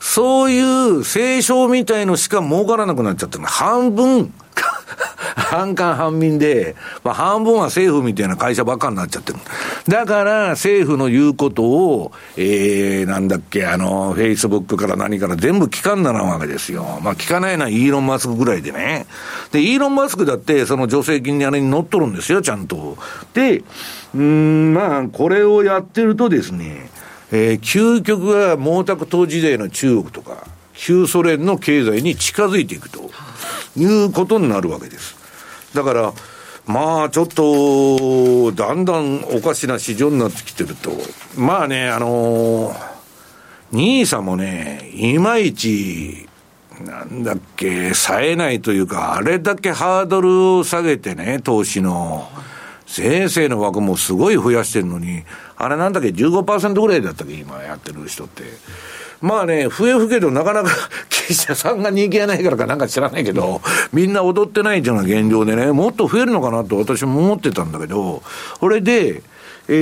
[0.00, 4.32] そういう清少みたいのしか儲からなくなっちゃってる半分、
[5.36, 9.38] 半官半民で、まあ、半分は政府みたいな会社ばっかになっちゃってる。
[9.88, 17.00] だから、政府の言うことを、えー、なんだっけ、あの、フェイスブックから何から全部聞かんならんわけですよ。
[17.02, 19.06] まあ、聞かないのはイーロン・マスクぐらいでね。
[19.52, 22.96] で、イーロン・マスクだって、その助成金にあれに乗っとるんですよ、ちゃんと。
[23.34, 23.62] で、
[24.14, 26.90] うん、まあ、これをやってるとですね、
[27.32, 30.44] えー、究極は毛沢東時代の中国とか、
[30.80, 33.10] 旧ソ連の経済に近づいていくと
[33.76, 35.14] いうことになるわけです。
[35.74, 36.12] だから、
[36.64, 40.92] まあちょっと、だんだんおかしな市場になってきてると。
[41.36, 42.76] まあね、あのー、
[43.72, 46.26] ニーサもね、いまいち、
[46.80, 52.26] なんだっけ、冴えないというか、あれだけハードルを下げてね、投資の。
[52.86, 55.22] 先生の枠もすごい増やしてるのに、
[55.56, 58.42] あれなんだっけ、15%ぐらいだったっけ、今やってる人って。
[59.20, 60.70] まあね、笛吹けどなかなか
[61.10, 63.60] 記者さんが人気がないからかなんか知らないけど、
[63.92, 68.22] みんな踊ってないっていうのが現状でね、もっと増えるのかなと私も思ってたんだけど、
[68.58, 69.22] これで、
[69.68, 69.72] え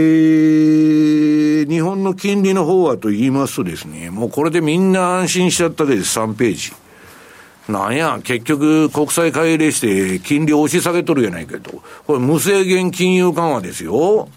[1.67, 6.73] ー、日本の金利の方はと言いますとですね、もうこれでみんな安心しちゃったです、3ページ。
[7.69, 14.29] なんや、結局国際会例して金利押し下げとるやないけど、これ無制限金融緩和ですよ。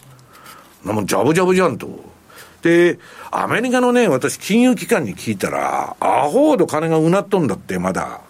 [0.84, 2.11] もんジャブジャブじゃんと。
[2.62, 3.00] で、
[3.32, 8.22] アメリカのね、私、金融機関に聞いたら、アホほど金がうなっとんだって、まだ。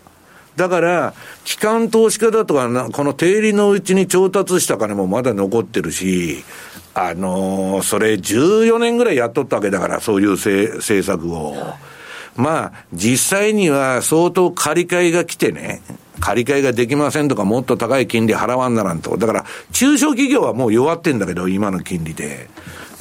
[0.55, 1.13] だから、
[1.43, 6.43] 機関投資家だとかこの定理のうちに調達した金もまだ残ってるし、
[6.93, 11.55] あのー、それ14年ぐらいやっとったわけだから、そういう政策を。
[12.35, 15.81] まあ、実際には相当借り換えが来てね、
[16.19, 19.17] 借り換えができませんとか、もっと高い金利払わんならんと。
[19.17, 22.49] だから、中小企業はもう弱ってんだけど、今の金利で。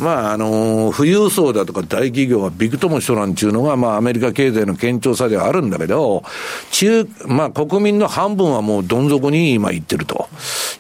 [0.01, 6.23] まあ、あの、富裕層だとか大企業はびくともしとらんちゅうのが、まあ、アメリカ経済の堅調さではあるんだけど、
[6.71, 10.29] 中、まあ、国民の半分はもうどん底に今行ってると。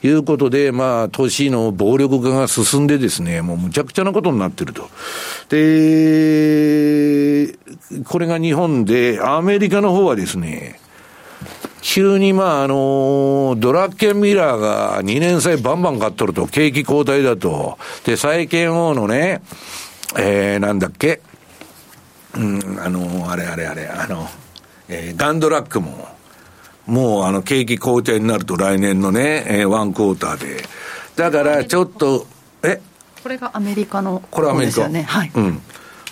[0.03, 4.89] いうことで、まあ、都市の暴力化が進んでですね、もうむちゃくちゃなことになってると。
[5.51, 5.59] で、
[8.05, 10.81] これが日本で、アメリカの方はですね、
[11.83, 17.79] 急にまああのドラッケンミラーが2年債バンバン買っとると、景気後退だと。
[18.05, 19.43] で、債券王のね、
[20.19, 21.21] えー、なんだっけ、
[22.35, 24.29] うん、あのあれあれあれ、あの、
[24.89, 26.09] えー、ガンドラックも、
[26.87, 30.65] もうあの景気後退になると来年のね、えー、ワンクォーターで。
[31.17, 32.27] だからちょっと、
[32.63, 32.81] え？
[33.23, 34.89] これがアメリカの、これアメリカ。
[34.89, 35.31] ね、はい。
[35.35, 35.63] うん。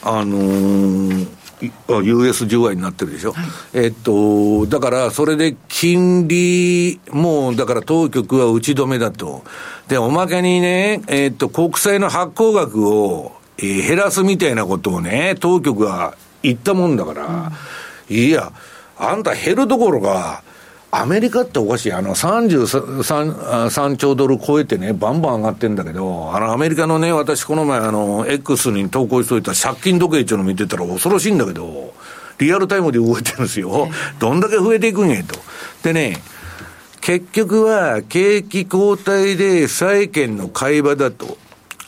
[0.02, 1.26] あのー、
[1.61, 9.44] US10 になってるでしょ、はい、えっと、だからそれで金利、もうだから当局は打ち止めだと。
[9.88, 17.53] で、おまけにね、えっと、国債の発行額を、えー、減らすみたいなことをね、当局が言ったもんだから、
[18.11, 18.53] うん、いや、
[18.97, 20.42] あんた減るどころか、
[20.90, 21.92] アメリカっておかしい。
[21.92, 31.92] あの、33兆ドル超えてね、バンバン上がってんだけど、あの、アメリカのね、私この前、あの、X に投稿しといた借金時計っていうの見てたら恐ろしいんだけど、
[32.38, 33.88] リアルタイムで動いてるんですよ。
[34.18, 35.38] どんだけ増えていくんやと。
[35.83, 36.22] でね、
[37.03, 41.37] 結局は景気後退で債券の買い場だと。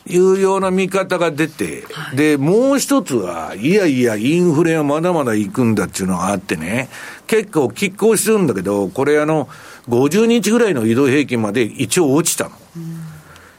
[0.07, 6.89] いうような見方が出て、はい、で、もう一つは、いやいや、インフレはまだまだ行くんだっていうのがあってね、
[7.27, 9.49] 結構拮抗してるんだけど、これあの、
[9.89, 12.51] 50日ぐらいの移動平均まで一応落ちたの。
[12.77, 13.01] うん、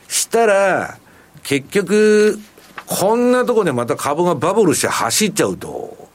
[0.08, 0.98] したら、
[1.44, 2.40] 結局、
[2.86, 6.10] こんなとこでまた株がバブルして走っちゃうと、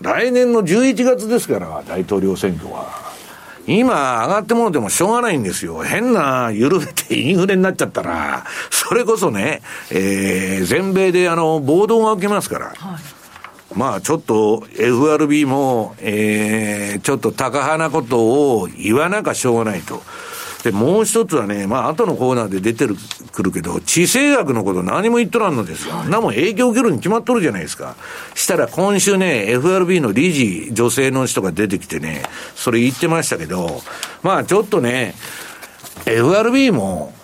[0.00, 3.09] 来年の11月ですから、大統領選挙は。
[3.78, 5.82] 今上がってものでもしょうがないんですよ。
[5.82, 12.66] 変な緩めてインフレになっちゃったら、それこそね、えー、全米であの、暴動が起きますから。
[12.66, 13.20] はい
[13.74, 18.18] まあちょっと FRB も、えー、ちょっと高派なこと
[18.58, 20.02] を言わなきゃしょうがないと。
[20.62, 22.96] で、もう一つはね、まあ、後のコーナーで出てる、
[23.32, 25.94] くるけど、地政学のこと何も言っとらんのですよ。
[26.04, 27.96] なも影響を受けるに決まっとるじゃないですか。
[28.34, 32.22] したら今週ね、FRB の理事、女性の人が出てきてね、
[32.54, 33.80] それ言ってましたけど、
[34.22, 35.14] まあ、ちょっとね、
[36.06, 37.14] FRB も、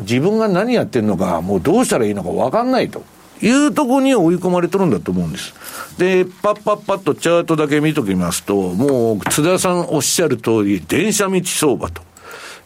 [0.00, 3.02] 自分が何やってるのか、もうどうしたらいいのか分かんないと。
[3.42, 5.54] いうところに追い込まれてるんだと思うんです。
[5.98, 12.02] で、パッパッパッとチャートだけ見ときますと、もう津田さんおっしゃる通り、電車道相場と。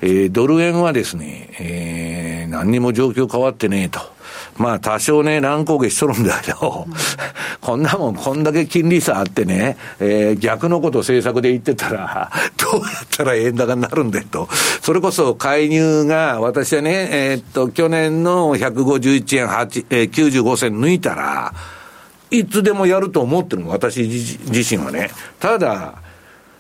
[0.03, 4.01] えー、ドル円はですね、えー、何にも状況変わってねえと。
[4.57, 6.87] まあ多少ね、乱高下しとるんだけど、
[7.61, 14.49] こんなもんこんだけ金利差あってね、えー、逆のこと政策で言ってたら、 どうやったら円高になるんだよと。
[14.83, 21.55] それこそ介入が、私はね、え、っと、去年の151円8、えー、95銭抜いたら、
[22.31, 25.11] いつでもやると思ってるの、私自身はね。
[25.41, 25.95] ただ、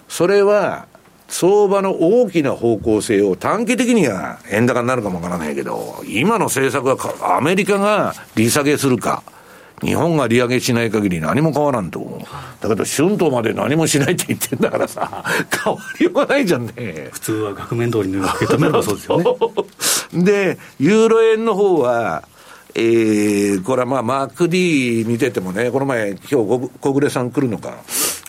[0.08, 0.86] それは、
[1.30, 9.22] 相場の大きな方向性を短期的には円高になるかもわからないけど、今の政策はアメリカが利下げするか、
[9.80, 12.20] 日本が利上げしない限り何も変わらんと。
[12.60, 15.24] だけど、春闘まで何もしないって言ってんだからさ、
[15.64, 17.08] 変わりようがないじゃんね。
[17.12, 19.24] 普通は額面通りに受け止めればそうですよね。
[20.24, 22.24] で、ユーロ円の方は、
[22.74, 27.82] えー、これはまあ、マーク D 見ててもね、この前、今日小暮さん来るのか。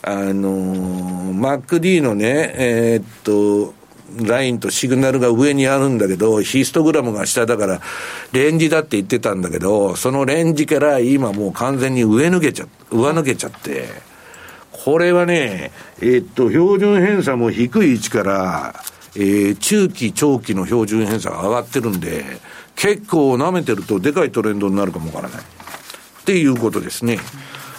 [0.03, 3.73] あのー、マーク D のね、えー、っと、
[4.17, 7.81] ラインとシグナルが上にあるんだけど、ヒストグラムが下だから、
[8.33, 13.89] レンジだって言ってたんだけど、そのレンジから今もう完全に上抜けちゃ、上抜けちゃって、
[14.71, 15.71] これはね、
[16.01, 18.83] え、っと、標準偏差も低い位置から、
[19.15, 22.23] えー、中期、長期の標準偏差が上がってるんで、
[22.81, 25.41] 結構舐めてるとでかいトレンドになるかもわからない。
[25.41, 27.19] っていうことですね。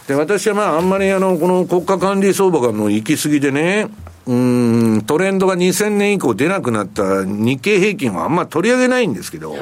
[0.07, 3.89] で、私はまあ、あんまりあの、この国家管理相場がの行き過ぎでね、
[4.27, 9.61] うん、トレンドが2000年以降出なくなった日経平均はあんま取り上げないんですけど、はい、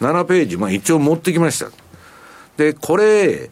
[0.00, 1.70] 7ページ、まあ一応持ってきました。
[2.56, 3.50] で、これ、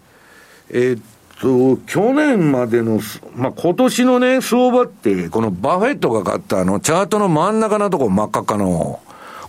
[0.71, 1.03] えー、っ
[1.43, 3.01] と、去年までの、
[3.37, 9.01] まあ今年のね、相場って、このバフェットが買ったあの、チャートの真ん中のとこ真っ赤っかの、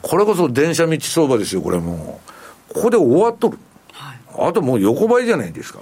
[0.02, 2.20] これこそ電車道相場ですよ、これも
[2.70, 2.74] う。
[2.74, 3.58] ここで終わっとる。
[3.92, 5.80] はい、あともう横ばいじゃないですか。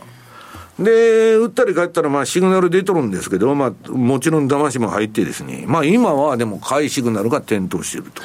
[0.80, 8.22] で、打ったり帰ったら、まあ、シグナル出とるんですけど、まあ、もちろん騙しも入ってですね、まあ、今はでも買いシグナルが点灯していると。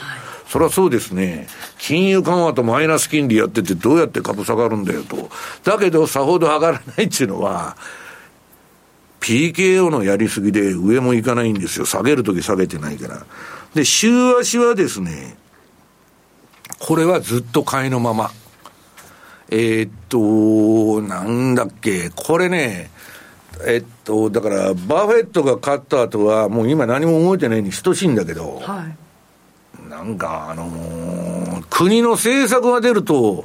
[0.49, 1.47] そりゃそうですね。
[1.78, 5.30] 金融緩和とマイナス金利やっててどうやって株下がるんだよと。
[5.64, 7.74] だけど、さほど上がらないっていうのは、
[9.20, 11.86] PKO のやりすぎで上もいかないんですよ。
[11.86, 13.24] 下げるとき下げてないから。
[13.74, 15.38] で、週足はですね、
[16.85, 18.33] これはずっと買いのまま。
[19.51, 22.91] えー、っと、なんだっけ、これね、
[23.64, 28.85] えっと、だから、バフェットが勝った後は、もう今何も動いてないに等しいんだけど、は
[29.87, 33.45] い、なんか、あのー、国の政策が出ると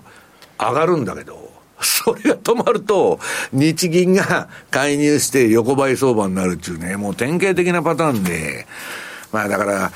[0.58, 3.20] 上がるんだけど、 それが止まると、
[3.54, 8.66] 日銀が介入して横ばい相場になるっていうね、もう典型的なパターンで、
[9.32, 9.92] まあだから、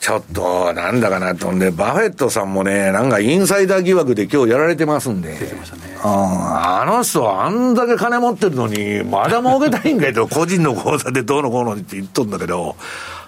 [0.00, 5.34] ちょっと、なんだかなとんで、バフェットさんもね、なんかインサイダー疑惑で今日やられてますんで。
[5.34, 5.82] 出てましたね。
[6.02, 12.76] あの人はあんだけ金持ってるのに、まだ儲けたいんかいと、 個人の口座でどうのこうのって言っとんだけど、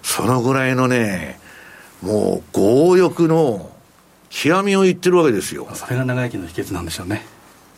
[0.03, 1.41] そのぐらいのね、
[2.03, 3.71] もう強欲の
[4.31, 5.69] 極みを言ってるわけですよ。
[5.75, 7.27] それが長生きの秘訣なんでしょうね。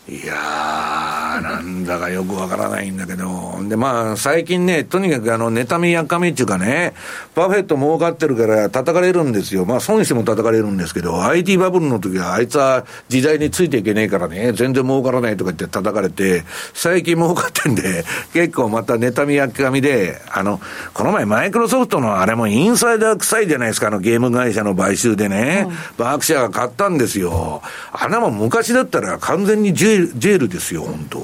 [0.09, 6.93] いやー、なんだかよくわからないんだけど、で、まあ、最近ね、とにかくあの、妬みやかみっていうかね、
[7.37, 9.65] バフェット儲かってるから叩かれるんですよ。
[9.65, 16.43] まあ、損しても叩かれるんですけど、IT バブルの時はあいつは時代についていけねえからね、全然儲からないとか言って叩かれて、
[16.75, 20.61] 最近儲かってんで、結構また妬みやかみで、あの、
[20.95, 27.63] この前マイクロソフトのあれもインサイダー臭いじゃないですか、あのゲーム会社の買収でね、バークシャーが買ったんですよ。
[27.93, 29.73] あんなもん昔だったら完全に
[30.15, 31.21] ジェールですよ、本当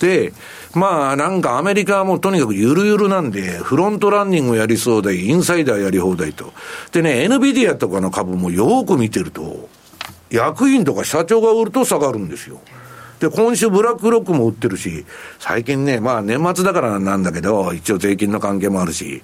[0.00, 0.32] で、
[0.74, 6.52] まあなんかアメリカはもうとにかくゆるゆるなんで、フロントランニングやりそうで、インサイダーやり放題と。
[6.92, 9.68] でね、NVIDIA とかの株もよく見てると、
[10.30, 12.60] 役員とか社長が売ると下がるんですよ。
[13.18, 15.04] で、今週ブラックロックも売ってるし、
[15.38, 19.22] 最近ね、まあ年末だからなんだけど、一応税金の関係もあるし、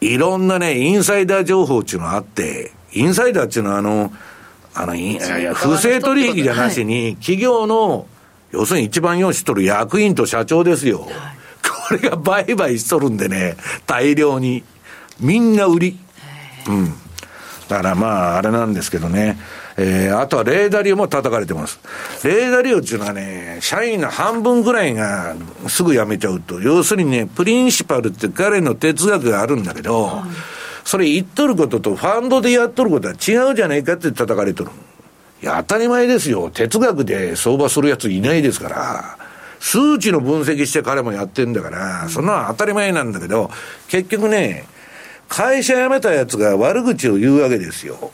[0.00, 4.12] いろんなね、インサイダー情報っていうのがあって、インサイダーっていうのはあの、
[4.76, 4.94] あの、
[5.54, 8.06] 不正取引じゃなしに、企業の
[8.52, 11.08] 要するに一番用意しとる役員と社長ですよ。
[11.88, 13.56] これが売買しとるんでね、
[13.86, 14.64] 大量に。
[15.20, 15.98] みんな売り。
[16.68, 16.94] うん。
[17.68, 19.38] だからまあ、あれなんですけどね。
[19.78, 21.78] えー、あとはレーダリオも叩かれてます。
[22.24, 25.36] レーダリオっていうのはね、社員の半分ぐらいが
[25.68, 26.60] すぐ辞めちゃうと。
[26.60, 30.24] 要するにね、プリンシパルって彼の哲学があるんだけど、はい、
[30.86, 34.70] それ言っとることとファンドでやっとることは違うじゃないかって叩かれとる。
[35.42, 36.48] いや、当たり前ですよ。
[36.48, 39.18] 哲学で相場するやついないですから。
[39.58, 43.50] 数値の分析して彼もやってんだから、そんなの当たり前なんだけど、
[43.88, 44.64] 結局ね、
[45.28, 48.12] 会社辞めたやつが悪口を言うわけですよ。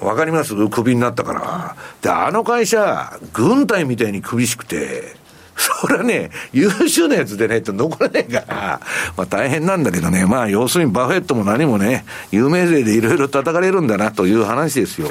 [0.00, 0.54] わかります？
[0.70, 1.76] クビになったから。
[2.00, 5.16] で、あの会社、軍隊みたいに厳しくて、
[5.60, 8.80] それはね、優秀なやつでないと残れないから、
[9.16, 15.08] まあ大変なんだけどね、まあ要するにバフェットも何もね、有名税でいろいろ叩かれるんだなという話ですよ。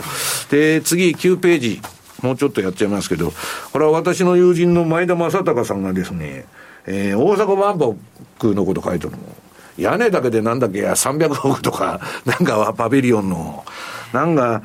[0.49, 1.81] で、次9ページ、
[2.23, 3.31] もうちょっとやっちゃいますけど、
[3.71, 6.45] これは私の友人の前田正隆さんがですね、
[6.87, 9.17] えー、大阪万博のこと書いてるの。
[9.77, 13.63] 屋根だけでなんだっけ、300億とか、なんかはパビリオンの、
[14.11, 14.63] なんか、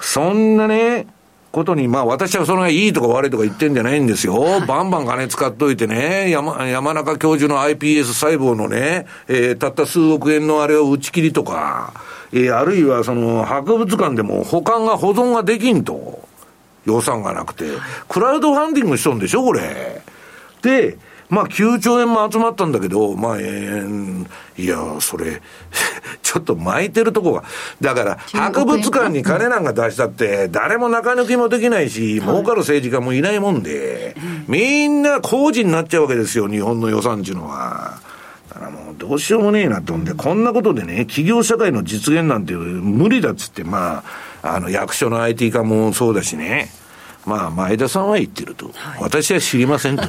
[0.00, 1.06] そんなね、
[1.54, 4.60] ことに、まあ私はそのいいとか悪いとか言ってんじゃないんですよ。
[4.66, 11.94] バンバン金使っといてね、山山中教授の iPS 細胞のね、えー、たった数億円のあれを打ち切りとか、
[12.32, 16.24] えー、あるいはその博物館でも保管が保存ができんと。
[16.86, 17.64] 予算がなくて。
[18.08, 20.02] クラウドファンディングしとんでしょ、これ。
[20.60, 20.98] で、
[21.34, 24.26] まあ9兆円も集まったんだけど、まあ、えー、
[24.56, 25.42] いや、それ、
[26.22, 27.42] ちょっと巻いてるとこが。
[27.80, 34.16] だから、博物館に金なんか出したって、誰も中抜きもできないし、儲かる政治家もいないもんで、
[34.46, 37.98] みんな工事になっちゃうわけですよ、日本の予算っていうのは。
[38.48, 44.04] だからもうどうしようもねえなと思って、こんなことでね、企業社会の実現なんて無理だっつって、ま
[44.42, 46.70] あ、あの役所の IT 化もそうだしね。
[47.26, 48.70] まあ、前田さんは言ってると。
[48.74, 50.02] はい、私は知りませんと。
[50.02, 50.08] は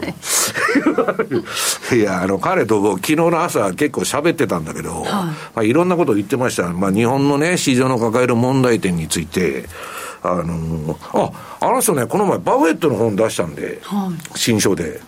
[1.91, 6.67] い、 いや、あの、彼と昨日の朝結構喋ってたんだけど、はいまあ、いろんなことを言ってました。
[6.69, 9.65] まあ、日本のね、市場の抱える問題点について、
[10.31, 15.01] あのああの人ね、この前、バフェットの本出したんで、はい、新書で。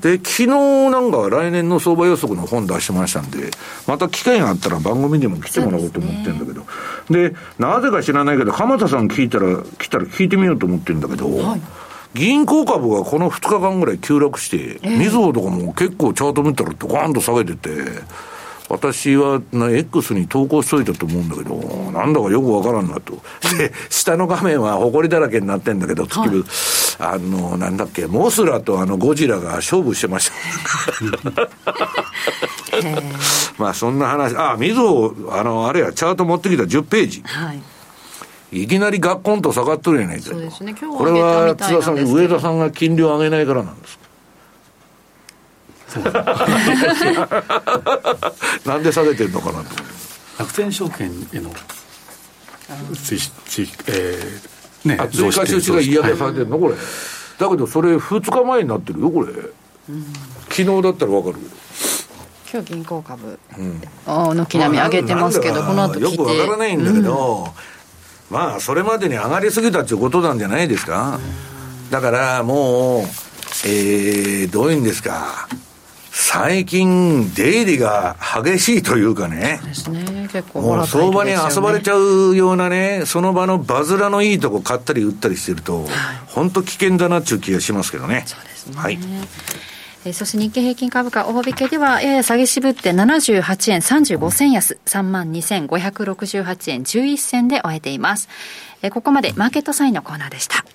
[0.00, 3.50] で、昨日なんか来年の相場予測の本出してましたんで、
[3.86, 6.66] また機会があったら番組にも来てもらおうと思ってるんだけど、
[7.10, 11.60] で、ね、なぜか知らないけど、鎌田さん聞いたら、来たら聞いてみようと思ってるんだけど、はい。
[12.14, 17.70] 銀行株がこの2日間ぐらい急落して、みずほとかも結構チャート見たらドカーンと下げてて、
[18.68, 21.56] 私はな X に投稿しといたと思うんだけど、
[21.92, 23.14] なんだかよくわからんなと。
[23.56, 30.34] で、下の画面は埃だらけになってんだけど、月部、はい、あの、なんだっけ、モスラとあのゴジラが勝負してました。
[33.58, 37.22] まあそんな話、あ、みずほ、あの、あれや、チャート持ってきた10ページ。
[37.24, 37.62] はい
[38.52, 40.30] いきなりガッコンと下がっとるやないか。
[40.30, 43.98] そうですね、今日これは津田さん、上田さんが金利を上げないからなんです
[48.64, 49.68] なんで下げてるのかなと。
[50.38, 51.50] 楽天証券への
[52.94, 56.74] 追追えー、ね追加収支が嫌でされてるの、これ。
[57.38, 60.04] だけどそれ2日前になってるよこれ、うん、
[60.48, 61.36] 昨日だったら分かる。
[62.46, 63.38] けど今日銀行株。
[64.06, 67.48] の軒並み上げてますけど、この後よく分からないんだけど、
[68.30, 71.18] うん、まあそれまでに上がりすぎたっていうことなんじゃないですか、
[71.90, 73.02] だからもう
[73.64, 75.48] えー、どういうんですか
[76.38, 79.58] 最近、出入りが激しいというかね。
[79.64, 80.28] ですね。
[80.30, 85.88] 結構、もう相場に遊ばれちゃうようなね、その場のバズらのいいとこ買ったり売ったりしてると、
[86.26, 88.24] 本、当、危険だなっていう気がしますけどね。
[88.26, 88.76] そうですね。
[88.76, 88.98] はい。
[90.04, 98.28] えー、そして日経平均株価、大引けではやや下げ渋って78円35銭安、3万2568円11銭で終えています。
[98.82, 100.66] えー、ここまでマーケットサインのコーナーでした。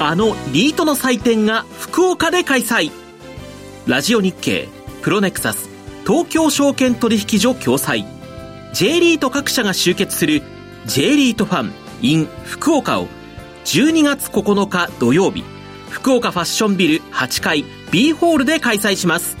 [0.00, 3.03] あのリートの祭典が福岡で開催。
[3.86, 4.66] ラジオ日経、
[5.02, 5.68] プロネクサス、
[6.06, 8.06] 東京証券取引所共催、
[8.72, 10.42] J リート各社が集結する
[10.86, 13.08] J リートファン in 福岡を
[13.66, 15.44] 12月9日土曜日、
[15.90, 19.36] 福岡ファッションビル8階 B ホールで開催します。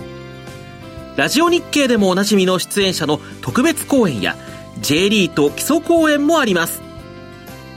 [1.16, 4.36] ラジオ日経でもおなじみの出演者の特別公演や
[4.82, 6.82] J リート基礎公演もあります。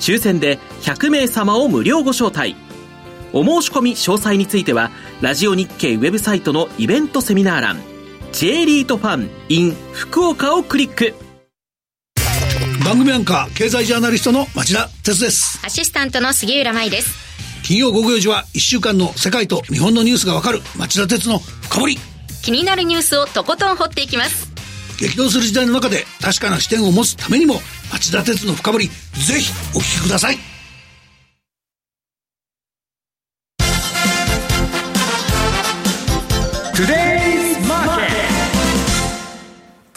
[0.02, 2.67] 抽選で100名様を無料ご招待。
[3.34, 7.82] お申し込み詳細については、ラジオ日経ウェブサイトのイベントセミナー欄、
[8.32, 11.14] J リートファン in 福岡をクリック。
[12.86, 15.60] 番組アンカー、経済ジャーナリストの町田哲です。
[15.66, 17.28] アシスタントの杉浦舞です。
[17.64, 21.98] 金曜午後4時は1週間の世界と日本のニュースがわかる町田哲の深掘り。
[22.44, 24.58] 気になるニュースをとことん掘っていきます。
[24.98, 27.56] 激動する時代の中で確かな視点を持つためにも
[27.92, 30.38] 町田鉄の深掘りぜひお聞きください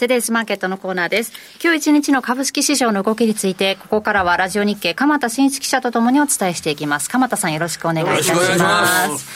[0.01, 1.31] トゥデイズマーケットのコーナーです。
[1.63, 7.07] 今日一日の株式市場の動きについて、ここからはラジオ日経、鎌田新一記者とともにお伝えしていきます。
[7.07, 9.27] 鎌田さんよろしくお願いいたします。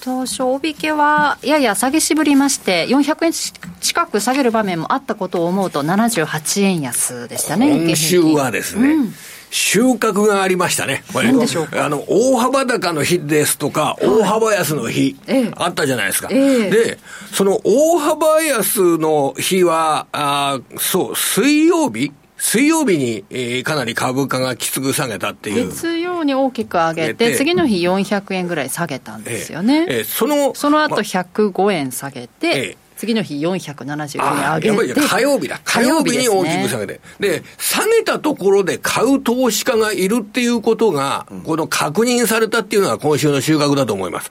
[0.00, 3.32] 当初、大引けはやや下げ渋りまして、400円
[3.80, 9.14] 近く下げる場面もあったことを思うと、78円安でしたね、今週はですね、うん
[9.52, 11.04] 収穫がありましたね。
[11.12, 11.28] これ。
[11.28, 15.14] あの、大幅高の日ですとか、大幅安の日、
[15.56, 16.28] あったじゃないですか。
[16.30, 16.98] ええ、で、
[17.32, 22.12] その大幅安の日は、あそう、水曜日？
[22.38, 25.68] 水曜日に、えー、かなり株価がきつく下げたっていう。
[25.68, 29.86] 月曜に大きく上げて、次の日400円ぐらい下げたんですよね。
[29.88, 35.00] ええその、その後105円下げて、次の日470円上げて。
[35.00, 35.60] 火曜日だ。
[35.64, 37.00] 火曜日に大きく下げて。
[37.18, 44.30] で、ね、下げたところで買う投資家がいるっていうことが、うん、この確認されたっていうのが今週の収穫だと思います。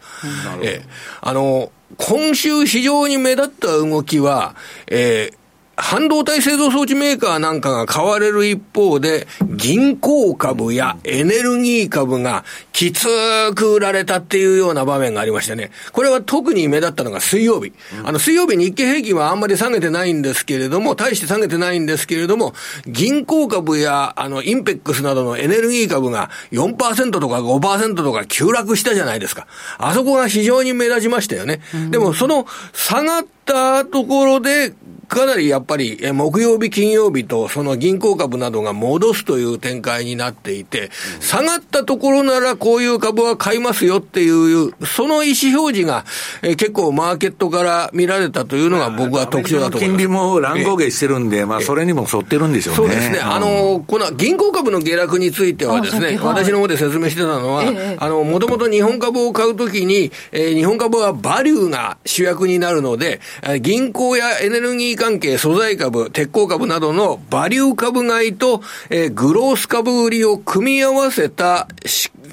[0.56, 0.88] うん、えー、
[1.20, 4.56] あの、今週非常に目立った動きは、
[4.88, 5.41] えー、
[5.82, 13.08] 半導体製造装置メーカーなんかが買われる一方で、銀行株やエネルギー株がきつ
[13.56, 15.72] く売られたっていうような場面がありましてね。
[15.92, 17.74] これは特に目立ったのが水曜日。
[18.06, 22.54] あの、水曜日日経平均はあんまり下げてないんですけれども、大して下げてないんですけれども、
[22.86, 29.48] 銀行株や、あの、インペックスなどのエネルギー株が4%とか5%とか急落したじゃないですか。
[29.80, 31.60] あそこが非常に目立ちましたよね。
[31.90, 34.74] でも、その下がったところで、
[35.12, 40.90] かなりやっぱり、木曜日、金曜日と、その銀行株などが戻すという展開になっていて、
[41.20, 46.06] 下がったところならこういう株は買いますよっていう、その意思表示が、
[46.42, 49.98] え結構マーケットから見られたというのが僕は特徴だと思います。
[49.98, 52.78] 金利も乱高下してるんで、まあそれにも沿ってるんでしょうね。
[52.78, 53.20] そうですね。
[53.20, 57.64] あの、この銀行株の下落についてはですね、私の方で説明してたのは、
[57.98, 63.20] あの、もともと日本株を買うときに、えー、日本株はバリューが主役になるので、
[63.60, 71.68] 銀行やエネルギー関係、素材株、鉄鋼株などのバリュー株買いと、えー、グロース株売りを組み合わせた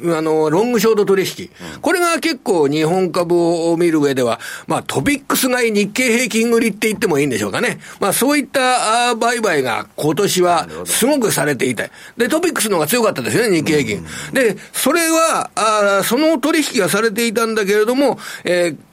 [0.04, 1.50] あの、ロングショート取引。
[1.80, 3.34] これが結構日本株
[3.70, 7.80] を見る上では、まあトピックス買い日経平均売りって言ってもいいんでしょうかね。
[8.00, 11.90] まあそういった売買が今年はすごくされていて。
[12.16, 14.06] で、トピックスの方が強かったですよね、日経平均。
[14.32, 18.87] で、それは、あその取引がされていたんだけれども、えー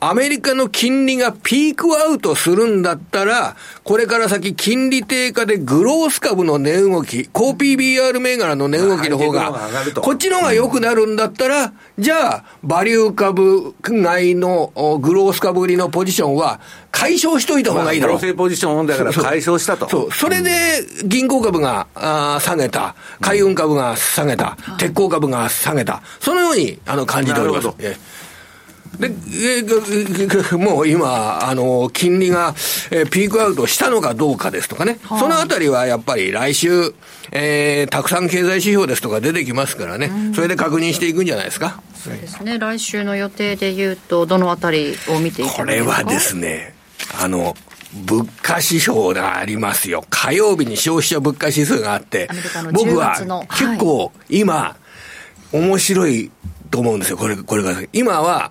[0.00, 9.52] アメリカの金利がピークアウトするんだったら、これから先金利低下でグロース株の値動き、高 PBR 銘柄の値動きの方が、
[10.00, 16.60] こっちの方が良くなるんだったら、じゃあ、バリュー株外のグロース株売りのポジションは、
[16.90, 18.22] 解消しといた方がいいだろう。
[18.22, 19.88] まあ、ポジション問題から解消したと。
[19.88, 20.12] そう。
[20.12, 20.50] それで、
[21.04, 26.02] 銀行株があ下げた、海運株が下げた、鉄鋼株が下げた。
[26.20, 27.68] そのように、あの、感じております。
[28.98, 32.54] で、えもう今、あの、金利が、
[32.90, 36.94] えー、ピークアウトしたのかどうかですとかね、はあ、そのあたりはやっぱり来週、
[37.30, 41.80] えー、たくさん経済指標ですとか出てきますからね、それで確認していくんじゃないですか。
[41.94, 46.74] そうですね、来週の予定でいうと、どのあたりを見ていこれはですね、
[47.18, 47.56] あの、
[47.94, 50.04] 物価指標がありますよ。
[50.10, 52.28] 火曜日に消費者物価指数があって、
[52.72, 53.16] 僕は
[53.50, 54.76] 結構今、
[55.52, 56.30] 面白い
[56.72, 57.80] と思うんですよ、これ、これが。
[57.92, 58.50] 今は、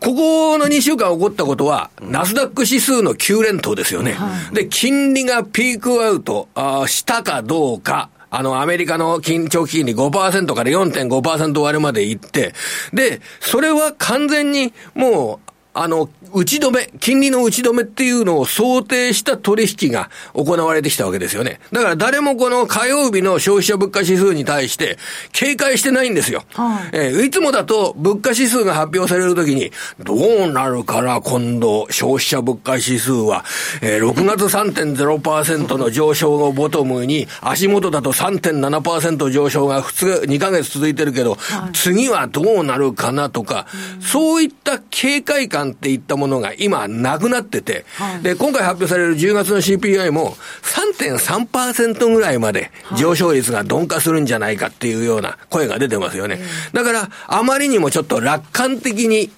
[0.00, 4.16] ここの2週間起こったことは、ナスダック指数の9連投ですよね。
[4.52, 8.08] で、金利がピークアウトあしたかどうか。
[8.30, 12.54] あの、アメリカの緊長期金利5%から4.5%割れまで行って、
[12.92, 15.47] で、それは完全にもう、
[15.80, 21.60] あの、打ち止め、金利の打ち止めっていうのを想定した取引が行われてきたわけですよね。
[21.70, 24.98] だから誰もこの火曜日の消費者物価指数に対して
[25.30, 26.42] 警戒してないんですよ。
[26.54, 29.70] はい、えー、いつもだと物価指数が発表されるときに、
[30.00, 33.44] どうなるかな、今度、消費者物価指数は、
[33.80, 43.68] えー、6月3.0%の上昇をボトムに、足元だと3.7%上昇が 2, 2ヶ月続いてるけど、はい、次はどうなるかなとか、
[44.00, 56.40] そういった警戒感っていったものが今なくなってて、はい、で、今回発表される10月の CPI も3.3%ぐらいまで上昇率が鈍化するんじゃないかっていうような声が出てますよね。
[56.72, 59.30] だから、あまりにもちょっと楽観的に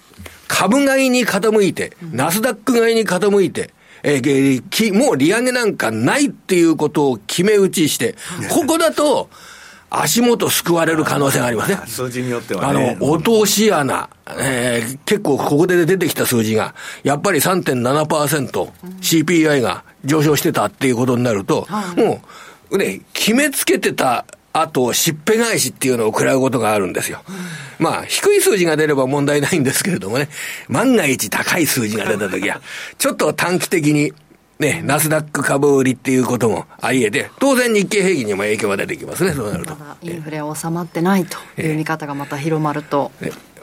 [0.48, 3.70] 株買いに傾いて、ナスダック買いに傾いて、
[4.02, 8.16] えー、もう利上げなんかないっていうことを決め打ちして、
[8.50, 9.30] ここだと、
[9.91, 11.80] 足元救われる可能性がありますね。
[11.86, 18.70] 数字によっては、ね、あの、落とし穴、えー、結構ここで出てきた数字が、やっぱり3.7%、
[19.01, 21.66] CPI が上昇してたっていうことになると、
[21.97, 22.22] も
[22.70, 27.22] う、ね、決めつけてたあと、しっぺ返しっていうのを食らうことがあるんですよ。
[27.78, 30.28] まあ、低い数字が出れば問題ないんですけれどもね、
[30.68, 32.61] 万が一高い数字が出たときは、
[32.99, 34.12] ちょっと短期的に
[34.61, 39.74] ね、ナスダック株売りっていうこともあり得て、当然日経平均にも影響が出てきますね、そうなると。
[40.02, 43.11] インフレは収まってないという見方がまた広まると。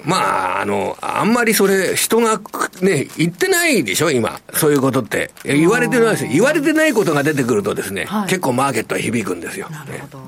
[0.04, 2.42] まあ、あの、あんまりそれ、人が
[2.82, 4.40] ね、言ってないでしょ、今。
[4.54, 5.32] そういうことって。
[5.44, 6.32] 言われてないですよ。
[6.32, 9.68] 言われてないことが出てくるとですね、はい、結構マーケットは響くんですよ。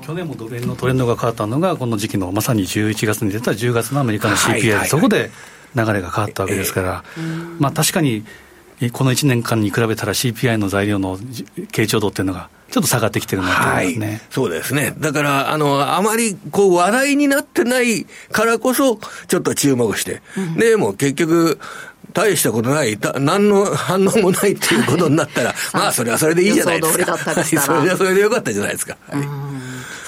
[0.02, 5.30] 去年もドル円のトレンドが変わったのが、この時期のまさに11月に出た10月のアメリカの CPI で、そこで
[5.74, 7.04] 流れが変わったわけですから、
[7.58, 8.24] まあ確かに、
[8.88, 14.94] この1年間に比べたら CPI の材料の傾聴度っていうのが、ちょっと下がってきてるなと思いますね、はい、そうですね。
[14.98, 20.22] だから、あの、あまりこう話題になってないからこそ、ちょっと注目して。
[20.36, 21.58] うん、で、も結局、
[22.12, 27.16] 大したことない、何の反応もないっていうことになったら、 まあ、それはそれでいいじゃないですか。
[27.44, 28.96] それはそれでよかったじゃないですか。
[29.10, 29.28] はい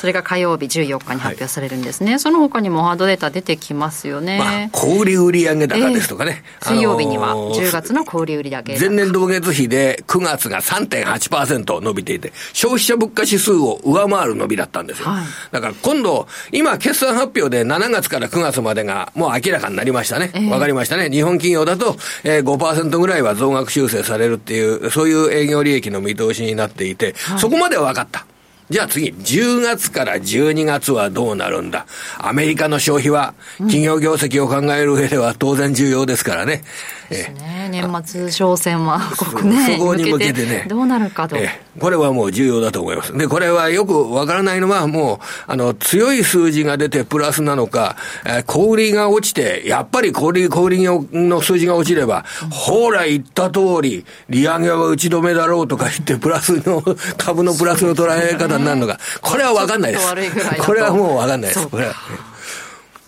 [0.03, 21.11] それが火曜日14日に発表されるんですね、はい、その他にもハードデータ出てきますよね、まあ、小売売上高ですとかね、えー、水曜日には10月の小売売上前年同月比で9月が3.8%伸びていて消費者物価指数を上回る伸びだったんですよ、はい、だから今度今決算発表で7月から9月までがもう明らかになりましたね、わ、えー、かりましたね。
[21.11, 28.27] 日本企業だと、えー、5%ぐらいは増額修正されるっていうそういう営業利益の見通しになっていて、はい、そこまでは分かった
[28.73, 31.87] じゃあ次、10月から12月はどうなるんだ？
[32.17, 36.65] アメリカの消費は、企業業績を考える上では当然重要ですからね。
[37.13, 37.69] ですね。
[37.71, 40.67] 年末商戦は、国内そこに向けてね。
[40.69, 41.37] どうなるかと。
[41.79, 43.17] これはもう重要だと思います。
[43.17, 47.97] で、これはよくわからないのは、もう、あの、強い数字が出てプラスなのか、
[48.27, 56.83] えー、小売りが落ちて、やっぱり小売り、小売りの数字が落ちれば、うん、ほら言った通り、利上げは打ち止めだろうとか言って、プラスの、
[57.17, 60.09] 株のプラスの捉え方になるのか、これはわかんないです。
[60.61, 61.69] これはもうわかんないです。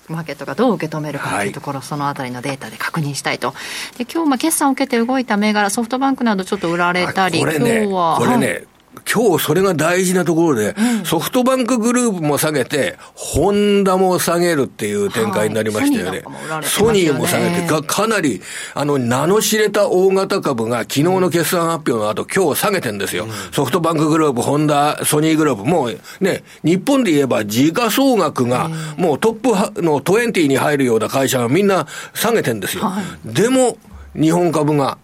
[0.09, 3.55] マーケットがどう受け止めるかというところ、はい、そのあたりのデータで確認したいと。
[3.99, 8.17] で今日、まあ、決算を受けて動いた銘柄、ソフトバンクなどちょっと売られたり、これね、今日は。
[8.19, 8.65] これね、
[9.13, 16.23] 今日それが大事なところで、うん、ソフトバンクグループも下げて、ホンダも下げるっていう展開になりましたよね。
[16.49, 18.41] はい、ソニーも下げてか、かなり、
[18.75, 23.25] あの、名の知れた大型株が昨日の決算発表の後、今日下げてんですよ。
[23.25, 32.85] うん、ソフトバンクグループ、ホンダ、ソニーグループ、もうね、日本で言えば時価総額が、もうトップの20に入るような会社がみんな下げてんですよ。
[32.85, 33.77] はい、でも、
[34.15, 34.99] 日本株が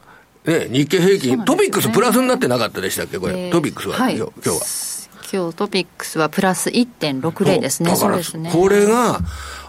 [0.44, 5.00] ね、日経平均、ね、トピックスプラスになってなかったでしたっけ、これ、えー、トピックスは、はい、今日は。
[5.32, 8.50] 今日トピックスはプラス1.60ですね、そうですね。
[8.52, 9.20] これが、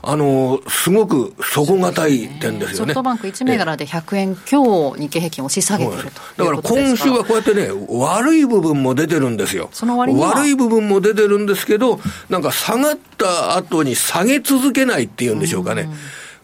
[0.01, 2.75] あの、すごく底堅い点ですよね。
[2.77, 9.69] ソフトバンク1銘柄で100円強、日経平均押し下げてるとだから今週はこうやってね、悪い部分も出てるんですよ。
[9.71, 11.99] その割に悪い部分も出てるんですけど、
[12.29, 15.83] なんか下がった後に下げ続けないっていうんでしょうかね。
[15.83, 15.93] うん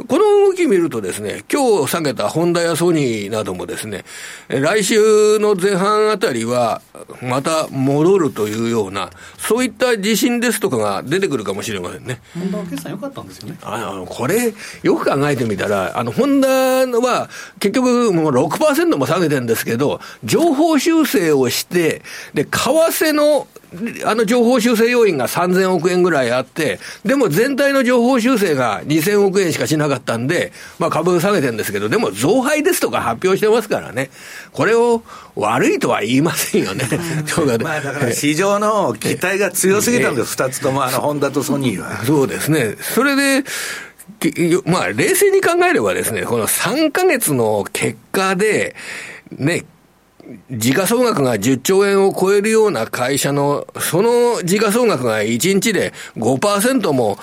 [0.05, 4.05] この動き見るとですね、今日下げたホンダやソニーなどもですね、
[4.47, 6.83] 来週の前半あたりは、
[7.21, 12.21] また戻るというような、そういった自信ですとかが出てくるかもしれませんね。
[12.33, 13.57] ホンダは決算良かったんですよね。
[13.63, 17.29] あの、これ、よく考えてみたら、あの、ホンダは、
[17.59, 22.01] 結局もう6%も下げてるんですけど、情報修正をして、
[22.33, 23.47] で、為替の
[24.05, 34.09] あの情報修正要因が3000億円ぐらいあって、でも全体の情報修正が2000億円しかしなかったんで、まあ株下げてるんですけど、でも増配ですとか発表してますからね。
[34.53, 35.03] これを
[35.38, 36.83] 悪いとは言いませんよね。
[37.61, 42.03] まあだから市場の期待が強すぎたんです、二つとも、あの、ホンダとソニーは。
[42.05, 42.75] そうですね。
[42.79, 43.43] それで、
[44.65, 48.75] まあ冷静に考えればですね、この3ヶ月の結果で、
[49.31, 49.65] ね、
[50.51, 57.17] 時価総額が10兆円を超えるような会社の、その時価総額が1日で5%も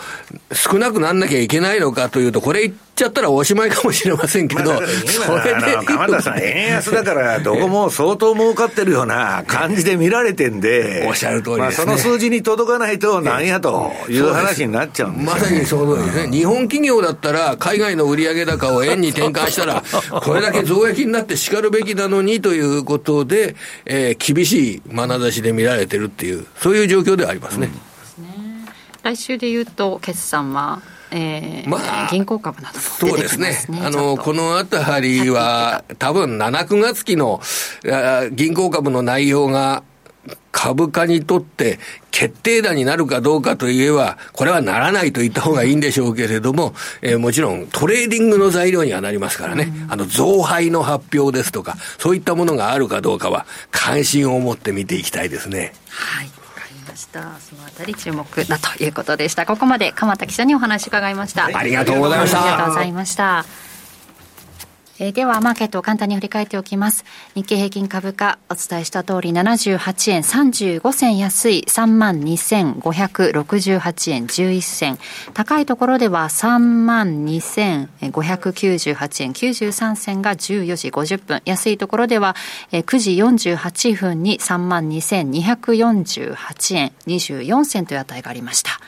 [0.52, 5.86] 少なくなんなきゃいけないのかというと、これっちゃったらおしまいかもしれませんけど、まあ、それで。
[5.86, 16.32] 鎌田さん、円安だから、どこも相当儲かってるような感じで見られてんで、おっしゃる通りです、ね、まあ、その数字に届かないと、なんやという話になっちゃうんですまさにその通りですね。
[16.36, 19.82] 日本企業だったら、海外の売上高を円に転換したら、
[20.22, 27.70] これだけ増益になってしかるべきなのにということで、えー、厳しい眼差しで見られてるっていう、そういう状況ではありますね。
[28.18, 28.68] うん、
[29.02, 30.80] 来週でいうと、決算は
[31.10, 32.80] えー、まあ、銀行株なども。
[32.80, 33.56] そうですね。
[33.84, 37.40] あの、このあたりは、多分7、9月期の
[38.32, 39.82] 銀行株の内容が、
[40.52, 41.78] 株価にとって
[42.10, 55.74] 決定打になるかどうかといえば、これはならないと言った方がいいんでしょうけれども、えー、もちろんトレーディングの材料にはなりますからね、あの増配の発表ですとか、そういったものがあるかどうかは、関心を持って見ていきたいですね。
[55.90, 56.43] はいま
[56.96, 59.46] したそのあたり注目だということでした。
[59.46, 62.42] ここまで鎌田記者にお話伺いました、ありがとうございました。
[62.42, 63.44] ありがとうございました
[65.00, 67.04] えー、では、マーケットを簡単に振り返っておきます。
[67.34, 74.96] 日経平均株価、お伝えした通り、78円35銭安い、32,568円11銭。
[75.32, 81.42] 高いところでは、32,598円93銭が14時50分。
[81.44, 82.36] 安いところでは、
[82.70, 88.78] 9時48分に32,248円24銭という値がありました。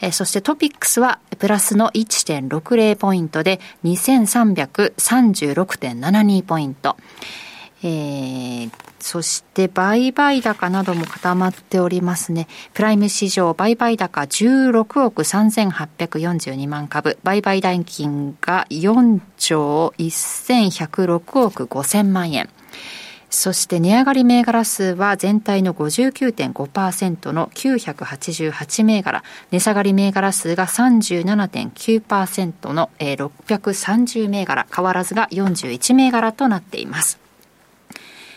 [0.00, 6.96] えー、そしてトピックスは、プラスの1.60ポイントで、2336.72ポイント。
[7.86, 12.48] えー、そして売買高なども固まっておりますね。
[12.72, 22.48] プライム市場売買高16億3842万株、売買代金が4兆1106億5000万円。
[23.34, 37.23] そして値上がり銘柄数は全体の59.5%の988銘柄、値下がり銘柄数が37.9%の630銘柄、変わらずが41銘柄となっています。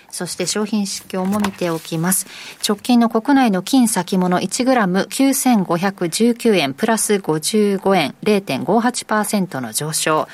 [0.10, 2.28] そして商品指標も見ておきます。
[2.68, 10.28] 直近の国内の金先物 1g9519 円プラス55円0.58%の上昇。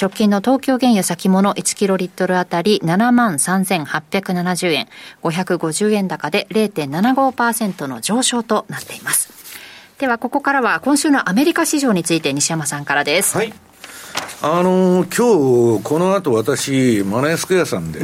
[0.00, 4.88] 直近の東京原油先物1キロリットルあたり7万3870円
[5.22, 9.30] 550円高で0.75%の上昇となっています。
[9.98, 13.36] ではここからは今週のアメリカ市場について西山さんからです。
[13.36, 13.52] はい。
[14.42, 18.00] あのー、今日この後私マネースクエアさんで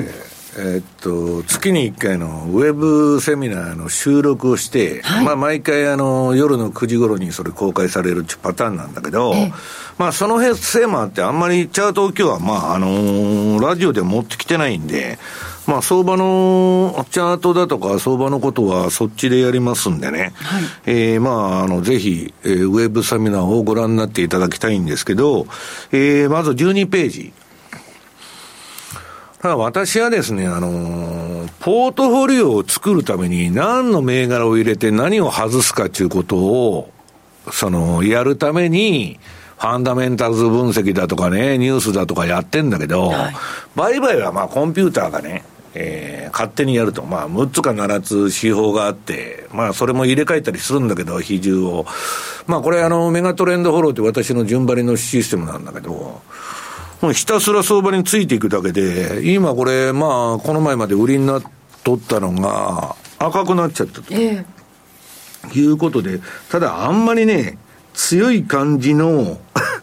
[0.59, 9.53] えっと、月に1回のウェブセミナーの収録をして、はい、まあ、毎回あの夜の9時頃にそれ公開されるパターンなんだけど、ええ、
[9.99, 15.19] まあ、そのせいもあって、あんまりチャートを今日は、まああのー、ラジオで持ってきてないんで、
[15.67, 25.47] まあ、相場のチャートだとか、相場のことはそっちでやりますんでね、はい、えー、まあ、あの、ぜひ、えー、ウェブセミナーをご覧になっていただきたいんですけど、
[25.93, 27.33] えー、まず12ページ。
[29.47, 36.91] ただ私はですね、あのー、ポートフォリオを作るために何の銘柄を入れて何を外すかということを、
[37.53, 39.21] その、やるために、
[39.57, 43.35] ファンダメンタルズ分析だとかね、ニュースだとかやってんだけど、はい、
[43.77, 45.45] 売買はまあコンピューターがね、
[45.75, 51.87] えー、勝手にやると、まあ、6つか7つ指標があって、まあ、それも入れ替えたりするんだけど、比重を。
[52.49, 56.21] まあ、これ、あの、メガトレンドフォローって私の順張りのシステムなんだけど、
[57.01, 61.43] もうひたすら相場についていくだけで、今これ、まあ、この前まで売りになっ
[61.85, 64.15] とったのが、赤くなっちゃったと。
[64.15, 66.21] えー、いうことで、
[66.51, 67.59] ただあんまりね、
[67.95, 69.39] 強い感じの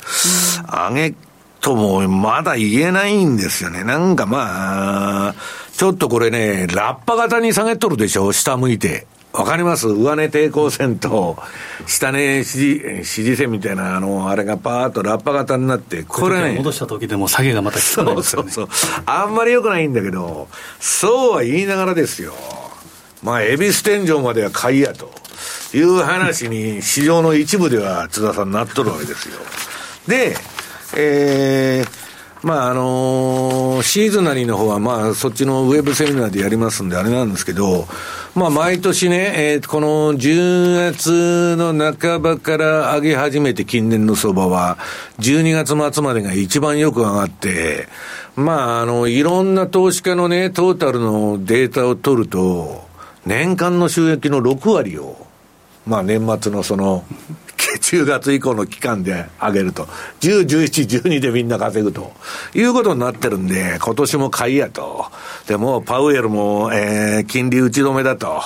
[0.67, 1.15] 上げ
[1.61, 3.83] ともまだ言えないんですよね。
[3.83, 5.35] なんかまあ、
[5.75, 9.07] ちょっとこれね、ラッパ型に下げとるでしょ下向いて。
[9.33, 9.87] わかります？
[9.87, 11.37] 上値抵抗線と、
[11.87, 16.55] 下値支持、支持線みたいな、あの、あれがパーッとラッパ型になって、これね。
[16.57, 19.03] 戻した時でも下げがまた効かないですよ、ね、そうそうそう。
[19.07, 20.47] あんまり良くないんだけど、
[20.79, 22.33] そうは言いながらですよ。
[23.23, 25.11] まあ、恵比寿天井までは買いやと
[25.73, 29.39] いう話に、市場の一部では津田さんなっとるわけですよ。
[30.07, 30.35] で、
[30.95, 32.12] えー、
[32.43, 37.87] まああのー、シーズナリーの方はまあそっちのウェブセミナーでやりますんであれなんですけど、
[38.35, 44.77] まあ毎年ね、えー、この10月の半ばから上げ始めて近年の相場は、
[45.19, 47.87] 12月末までが一番よく上がって、
[48.35, 52.83] まああの、いろんな投資家のね、トータルのデータを取ると、
[53.25, 55.27] 年間の収益の6割を、
[55.87, 57.05] まあ年末のその、
[57.57, 59.85] 10月以降の期間で上げると。
[60.21, 62.13] 10、11、12でみんな稼ぐと。
[62.53, 65.05] いうことになってるんで、今年も買いやと。
[65.47, 68.41] でも、パウエルも、えー、金利打ち止めだと。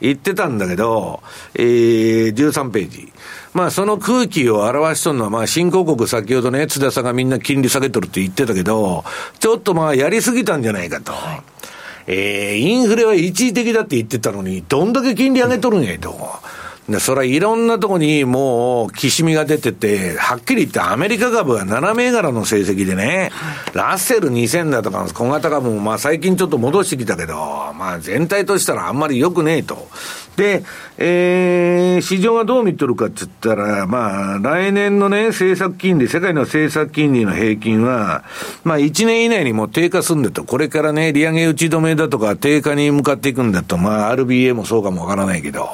[0.00, 1.20] 言ってたんだけど、
[1.54, 3.12] えー、13ページ。
[3.54, 9.04] まあ、その空気を表しとるのは、まあ、新興国先ほどね、津田さんがみんな金利下げとるって言ってたけど、
[9.40, 11.12] ちょっとまあ、やりすぎたんじゃないかと。
[11.12, 11.40] はい、
[12.06, 16.16] えー、インフレは一時的だって言ってたのに、どんだけ金利上げとるんやと。
[16.88, 23.30] で、それはいろんなとこにもう、きしみが出てて、はっきり言ってアメリカ株は7銘柄の成績でね、
[23.74, 27.34] ラッセル2000だとか小型株もまあ最近ちょっと戻してきたけど、
[27.74, 29.88] まあ全体としたらあんまり良くねえと。
[30.36, 30.62] で、
[30.98, 38.24] えー、市場がどう見とるかって言ったら、まあ来年のね、政策金利、世界の政策金利の平均は、
[38.64, 45.68] まあ1年以内にも低下するんだと、これからね、利上げ打ち止めだとか低下に向かっていくんだと、まあ RBA もそうかもわからないけど、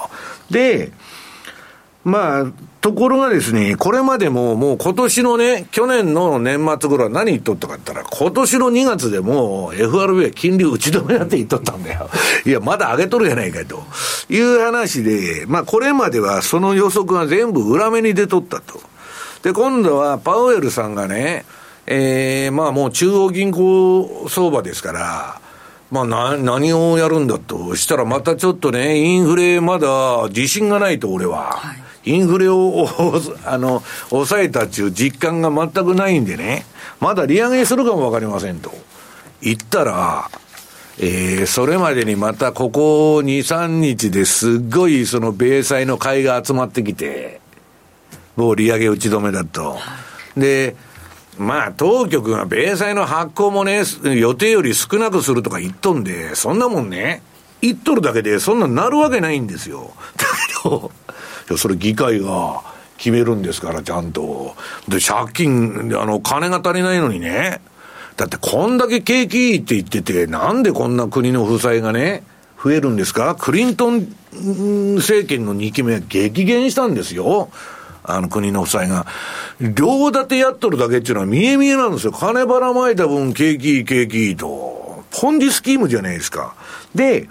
[0.51, 0.92] で、
[2.05, 2.45] まあ、
[2.82, 12.11] ところがですね、これまでももう今年のね、去年の年末頃は何言っとったかって言ったら、今年の2月でもう FRB は金利打ち止めだって言っとったんだよ。
[12.45, 13.82] いや、まだ上げとるやないかと。
[14.28, 18.82] いう話で、まあこれまではその予測が全部裏目に出とったと。
[19.42, 21.47] で、今度はパウエルさんがね、
[21.86, 25.40] えー、まあもう中央銀行相場ですから、
[25.91, 31.53] まあな、何をやるんだとしたらまたちょっとね、インフレまだ自信がないと俺は。
[31.53, 32.87] はいインフレを、
[33.47, 36.66] あの、抑えたっていう実感が全くないんでね、
[37.01, 38.72] まだ利上げするかもわかりませんと。
[39.41, 40.30] 言ったら、
[40.99, 47.41] えー、それまでにまたここ2、3日ですっごいその米債の買いが集まってきて、
[48.37, 49.78] もう利上げ打ち止めだと。
[50.37, 50.76] で、
[51.39, 57.22] まあ、当局が米債の発行もね、予定より少なくするとか言っとんで、そんなもんね、
[57.61, 59.93] 言っとるだけでそんななるわけないんですよ。
[60.16, 60.24] だ
[60.62, 60.68] け
[61.49, 62.62] ど、それ議会が
[62.97, 64.55] 決めるんですから、ちゃんと。
[64.89, 67.61] で、借金、あの、金が足りないのにね、
[68.16, 72.22] だってこんだけ景気いいって言ってて、なんでこんな国の負債がね、
[72.62, 73.35] 増えるんですか？
[73.35, 74.07] クリントン
[74.97, 77.51] 政権の2期目は激減したんですよ。
[78.05, 79.07] あの国の負債が。
[79.61, 82.12] 両立てやっとるだけっていうのは見え見えなんですよ。
[82.12, 85.05] 金ばらまいた分景気いい景気いいと。
[85.11, 86.55] ポンジスキームじゃないですか。
[86.94, 87.28] で、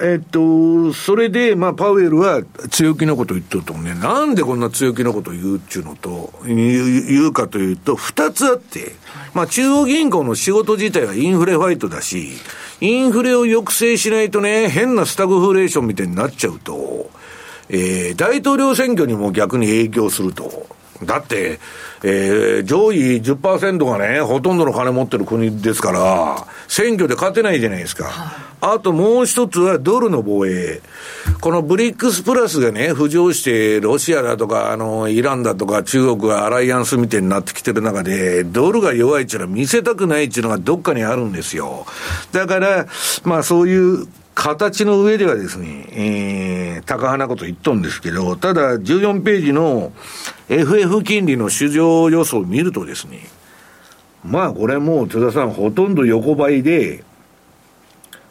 [0.00, 8.92] えっと、それで、まあ、パウエルは強気のこと言っとるとね、なんでこんな強気のこと言うっていうのと、言うかというと、二つあって、
[9.34, 12.32] まあ、中央銀行の仕事自体はインフレファイトだし、
[12.80, 17.10] インフレを抑制しないとね、変なスタグフレーションみたいになっちゃうと、
[17.68, 20.66] えー、大統領選挙にも逆に影響すると。
[21.02, 21.58] だって、
[22.02, 28.10] えー、上位10%がね、ほとんどの金持ってる国ですから、選挙で勝てないじゃないですか。
[28.60, 30.80] あともう一つはドルの防衛。
[31.40, 41.86] このブリックスプラスがね、浮上して、ロシアだとか、あの、イランだとか、中国がアライアンスみたいになってきてる中で、ドルが弱いっていうのは見せたくないっていうのがどっかにあるんですよ。
[42.32, 42.86] だから、
[43.24, 49.92] まあそういう形の上ではですね、えー、高派なこと言っとんですけど、ただ14ページの
[50.48, 53.20] FF 金利の市場予想を見るとですね、
[54.24, 57.04] まあこれもう津田さんほとんど横ばいで、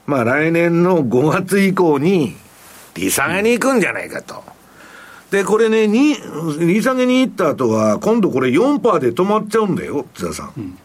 [0.05, 2.35] まあ来年の5月以降に
[2.95, 4.43] 利下げに行くんじゃないかと。
[5.31, 6.15] で、これね、に、
[6.59, 10.53] 利下げに行った後は、今度これ4%で止まっちゃうんだよ、津田さん。
[10.55, 10.77] うん、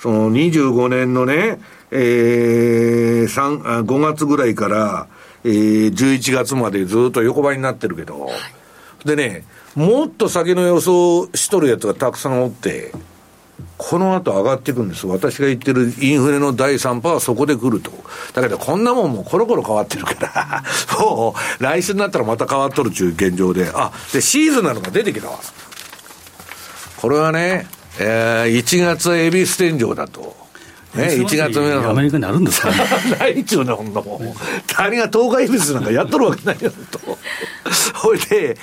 [0.00, 5.08] その25年のね、えー、3、5月ぐらいから、
[5.44, 8.32] えー、11月までずっと横ばいになってるけど、はい、
[9.04, 9.44] でね、
[9.74, 12.92] もっと先の予想しとるやつがたくさんおって、
[13.76, 15.06] この後上がっていくんです。
[15.06, 17.90] 私が言ってるインフレの第3波はそこで来ると。
[18.32, 20.64] だけどこんなもんもうコロコロ変わってるから
[20.98, 23.70] もう来週になったらまた変わっとるっていう現状で。
[23.74, 25.38] あ、で、シーズナルが出てきたわ。
[26.96, 27.66] これはね、
[28.02, 30.34] えー、1月エビス天井だと。
[30.94, 31.90] ね、1月目の。
[31.90, 32.76] アメリカにあるんですか、ね、
[33.20, 34.34] ないっちゅうね、ほんなもん。
[34.66, 36.98] 他人が東海恵比寿なんかやっとるわけないよ、と。
[37.94, 38.56] ほいで、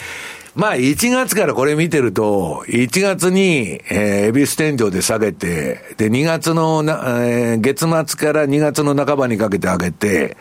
[0.55, 10.35] まあ、1月からこれ見てると、1月に、えー、恵比寿天井で下げて、で、2月のな、えー、月末から2月の半ばにかけて上げて、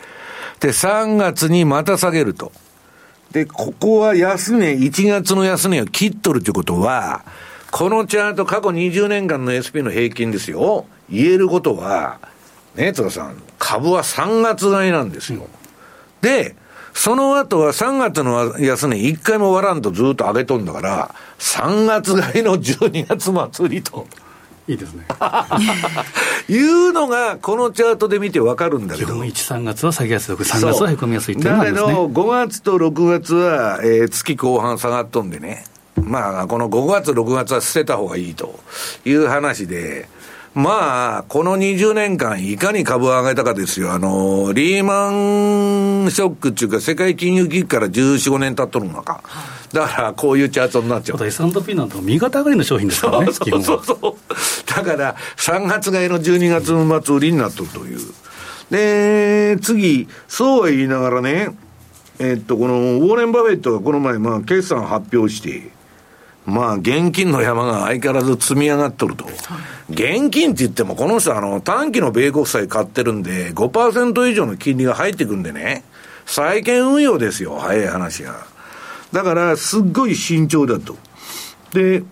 [0.59, 2.51] で、3月にまた下げると。
[3.31, 7.23] で、ここは安値、1月の安値を切っとるってことは、
[7.71, 10.85] このチャート過去20年間の SP の平均ですよ。
[11.09, 12.19] 言えることは、
[12.75, 15.47] ね、津田さん、株は3月買いなんですよ。
[16.21, 16.55] で、
[16.93, 24.07] その後は3月の安値1回も割らんとずっと上げとんだから、3月買いの12月祭りと。
[24.67, 25.05] いいですね。
[26.49, 29.13] いうのが、このチャートで見てわかるんだけど。
[29.13, 31.93] 1、3月は下げやすい、3月はへこみやすいっていうのがあるんですね。
[31.93, 35.63] だけど、5月と6月は、えー、月後半下がっとんでね。
[36.01, 38.59] まあ、この5月、6月は捨てた方がいいと
[39.05, 40.07] いう話で、
[40.57, 43.91] まあ、この20年間、いかに株を上げたかですよ。
[43.93, 45.11] あの、リーマ
[46.05, 49.21] ンショックっていうか、世界金融危機から14、5年経っとるのか。
[49.71, 51.23] だから、こういうチャートになっちゃう。
[51.23, 54.15] S&P なんて右肩上がりの商品ですからね、そうそうそう
[54.65, 57.99] だから、3月買いの12月の末売りになっとるという。
[58.71, 61.55] で、次、そうは言いながらね、
[62.17, 65.76] えっと、この、ウォーレン・バフェットがこの前、まあ、決算発表して、
[66.47, 69.25] まあ、現金の山が相変わらず積み上がっとると。
[69.89, 75.83] 現金って言っても、この人、あの、短期の米国債買ってるんで、5%以上の金利が入ってくんでね、
[76.25, 78.47] 債券運用ですよ、早い話が。
[79.11, 80.95] だから、すっごい慎重だと。
[81.73, 82.03] で、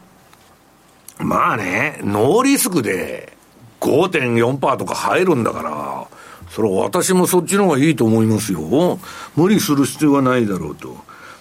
[1.18, 3.32] まあね、ノーリスクで
[3.80, 6.08] 5.4%とか入るんだから、
[6.50, 9.00] それは私もそっちの方がいいと思いますよ。
[9.38, 10.98] 無理する必要はないだろうと。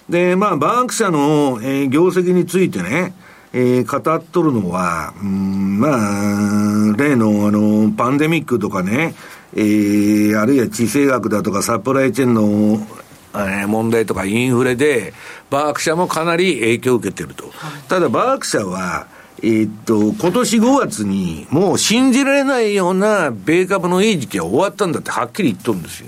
[0.09, 3.13] で、まあ、バンク社の、えー、業績についてね、
[3.53, 9.15] えー、語っとるのは、うん、まあ、例の、あの、パンデミックとかね、
[9.55, 12.85] えー、あるいは地政学だとかサプライチェーンの、
[13.33, 15.13] えー、問題とかインフレで、
[15.49, 17.45] バーク社もかなり影響を受けてると。
[17.87, 19.07] ただ、バーク社は、
[19.41, 26.07] えー、っと、今年5月に、もう信じられないような米株のいい時期は終わったんだってはっきり言っとるんですよ。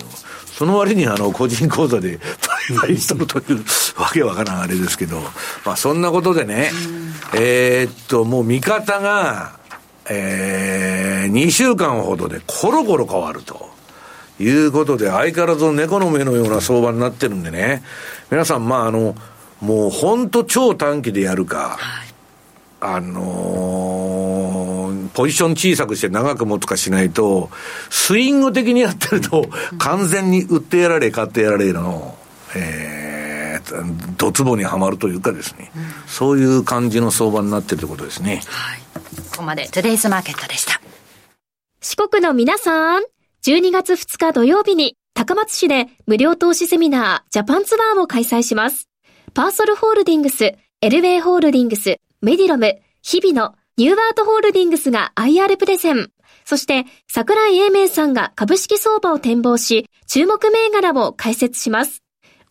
[0.58, 2.20] その割にあの、個人口座で
[2.72, 3.64] 売買しとるという、
[4.00, 5.20] わけわからんあれですけど、
[5.64, 6.72] まあそんなことでね、
[7.36, 9.60] えー、っと、もう見方が、
[10.10, 13.70] えー、2週間ほどでコロコロ変わると。
[14.40, 17.82] いうことで、相変わらず猫の目のような相場になってるんでね。
[18.30, 19.16] 皆さん、まあ、あの、
[19.62, 22.07] もう本当超短期でやるか、はい、
[22.80, 27.50] あのー、ポジション小さくして長く持つかしないと、
[27.90, 29.50] スイング的にやってると、
[29.80, 32.18] 完全に売ってやられ、買ってやられの、
[32.56, 38.42] えー、ドツボにはまるというかですね、うん、そういう感じの相場になってるということですね。
[38.46, 38.80] はい。
[39.32, 40.80] ここまで、トゥデイズマーケットでした。
[41.82, 43.04] 四国の皆さん、
[43.44, 48.88] 12月2日土曜日に高松市で無料投資セミナージャパンツアーを開催します。
[49.34, 56.10] パーソルホールディングス、エルウェイホールディングス、メディロム、日々のニューアートホールディングスが IR プレゼン。
[56.46, 62.02] そして、桜井英明さんが株式相場を展望し、注目銘柄を解説します。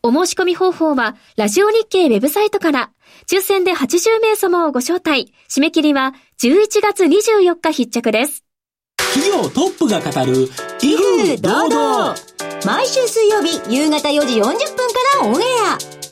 [0.05, 2.91] お申し込み方法は、ラジオ日経ウェブサイトから、
[3.29, 5.33] 抽選で80名様をご招待。
[5.49, 8.45] 締め切りは11月24日必着です。
[9.15, 10.45] 企業トップが語る、
[10.81, 12.15] 威風堂々。
[12.65, 14.59] 毎週水曜日夕方4時40分か
[15.23, 15.45] らオンエ
[15.93, 15.96] ア。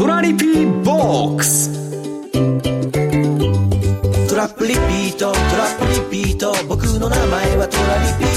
[0.00, 1.68] トラリピーボックス
[2.30, 2.38] ト
[4.34, 5.84] ラップリピートトラップ
[6.16, 8.30] リピート僕の名前はトラリピ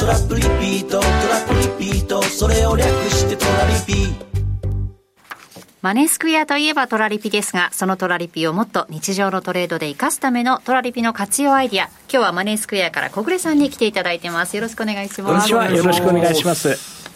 [0.00, 1.10] トラップリピートトラ
[1.44, 1.52] ップ
[1.84, 3.92] リピートそれを略してトラリピ
[5.82, 11.84] マネースクエアといえばトラリピですが、そのトラリピをもっと日常のトレードで活かすためのトラリピの活用アイディア。
[11.84, 14.56] 今日はマネースクエアから小暮さんに来ていただいてます。
[14.56, 15.52] よろしくお願いします。
[15.52, 17.07] よろしくお願いします。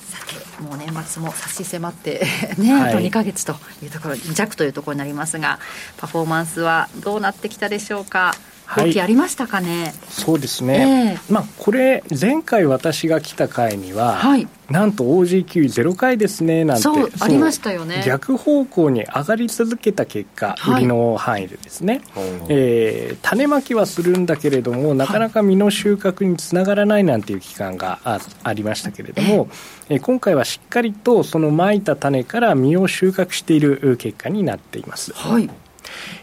[0.63, 2.25] もう年末も差し迫って
[2.59, 5.59] ね、はい、あと2か月というところ弱というところになりますが
[5.97, 8.35] パフォーマンスはどうなってきたでしょうか？
[8.77, 16.83] 動きありましたかね、はい、そうですね、えー、まあこれ前回私が来た回には、はい、なんと OG9 回ですねなんて。
[16.83, 18.03] そうありましたよね。
[18.07, 29.49] 逆方向に上がり続けた結果、売りの範囲でですね、はい、えー、種まきはするんだけれどもなかなか実の収穫につながらないなんていう期間があありましたけれども、
[29.89, 35.13] えー、今回はしっかりとそのまいた種から実を収穫している結果になっています。
[35.13, 35.51] はい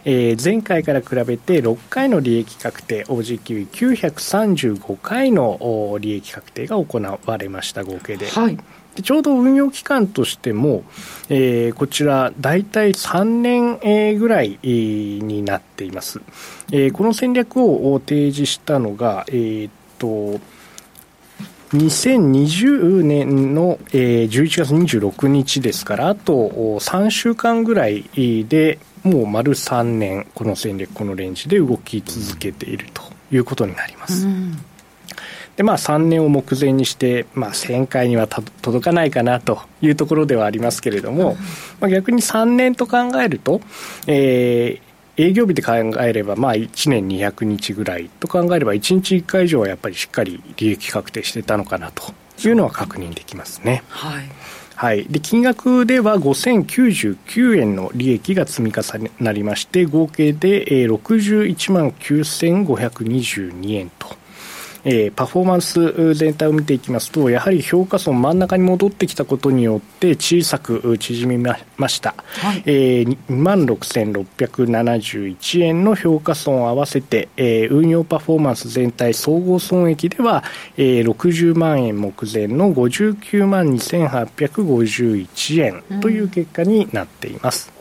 [0.06, 8.28] えー、前回から比べて6回の利益確定 OG935 回の利益確定が行われました合計で。
[8.28, 8.58] はい
[8.96, 10.84] でちょうど運用期間としても、
[11.30, 16.20] えー、こちら、大体3年、えー、ぐらい、えー、になっています。
[16.72, 20.42] えー、この戦略を提示したのが、えー、っと、
[21.74, 34.28] 2020年の、えー、11月26日ですから、あと3週間ぐらいで、もう丸3年、この戦略、このレンジで動き続けているということになります。
[34.28, 34.58] うん
[35.60, 41.36] でまあ、3年を目前にして、まあ、1000回には届かないかなというところではありますけれども、
[41.82, 43.60] まあ、逆に3年と考えると、
[44.08, 52.14] えー、営業日で考えれば、まあ、1年200日ぐらいと考えれば、1日1回以上はやっぱりしっかり利益確定してたのかなと
[52.48, 53.84] いうのは確認できますね。
[53.90, 54.39] はい
[54.82, 64.16] はい、で金額では5099円の利益が積み重なりまして合計で61万9522円と。
[64.84, 71.44] えー、パフォーマンス全体を見ていきますと、やはり評価損真ん中に戻ってきたことによって小さく縮み
[71.78, 72.16] ました。
[72.18, 80.44] はい、えー、2万6671円の評価損を合わせて、えー、運用パフォーマンス全体総合損益では、
[80.78, 87.72] えー、60万円目前の59万2851円という結果になっています。
[87.74, 87.79] うん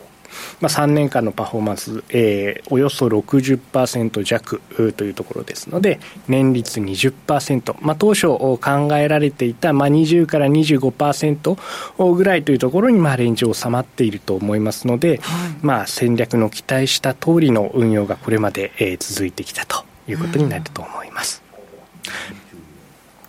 [0.61, 4.61] まあ、3年間のパフォーマンス、えー、およそ60%弱
[4.93, 8.59] というところですので、年率20%、まあ、当初考
[8.97, 15.19] えられていた、まあ、20から25%ぐらいというところに、まあ、レンジ収まっていると思いますので、はい、
[15.61, 21.41] まあ、戦略の期待した通りの運用がこれまで、えー、続いてきたということになると思います。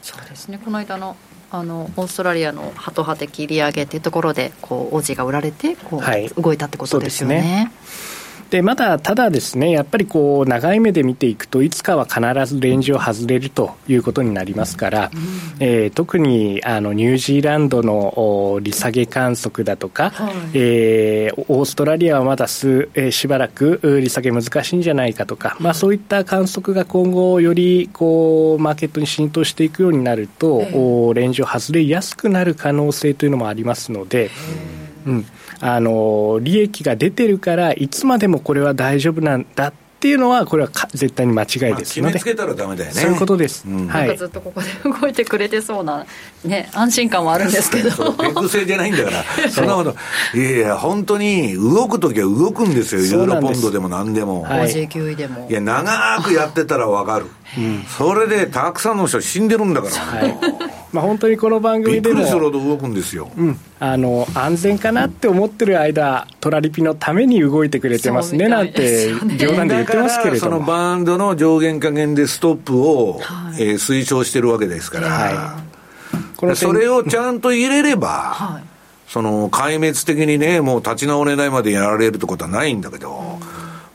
[0.02, 0.58] そうですね。
[0.62, 1.16] この間の
[1.53, 7.72] あのオーストラリアのハト派的利上げというところでこう王子が売られてこう、はい、動いたってことですよね。
[8.51, 12.20] でまだただですね、やっぱりこう長い目で見ていくと、いつかは必
[12.53, 15.20] ずレンジを外れるということになりますから、うん、
[15.61, 34.33] えー、特にあのニュージーランドの利下げ観測だとか、はい、えー、オーストラリアはまだす、えー、しばらく利下げ難しいんじゃないかとか、まあ、そういった観測が今後、よりこうマーケットに浸透していくようになると、えー、レンジを外れやすくなる可能性というのもありますので。
[35.07, 35.26] うん
[35.61, 42.99] あの利益が出てるからいつまでもこれは大丈夫なんだっっていうのは、これは絶対に間違いですので、まあ、決めつけたらだめだよね。
[42.99, 43.68] そういうことです。
[43.68, 46.07] うん、はい、ずっとここで動いてくれてそうな、
[46.42, 48.11] ね、安心感はあるんですけど。
[48.14, 49.95] ペグ制じゃないんだから、そんなこと、
[50.34, 54.45] いやいや、本当に動くときは動くんですよ、ユーロポンドでもなんでも。
[54.45, 55.46] はい、59位でも。
[55.50, 57.26] いや、長くやってたらわかる。
[57.59, 59.95] うん、それでたくさんの人死んでるんだから。
[59.95, 60.39] はい。
[60.93, 78.63] まあ、本当にこの番組でも、動くんですよ、うん、あの安全かなって思ってる間、トラリピのために動いてくれてますねなんて、冗談で言ってますけれども、そのバンドの上限下限でストップを、はい、えー、推奨してるわけですから、はい、それをちゃんと入れれば、はい、
[79.07, 83.39] その壊滅的にね、もう立ち直れないまでやられるってことはないんだけど。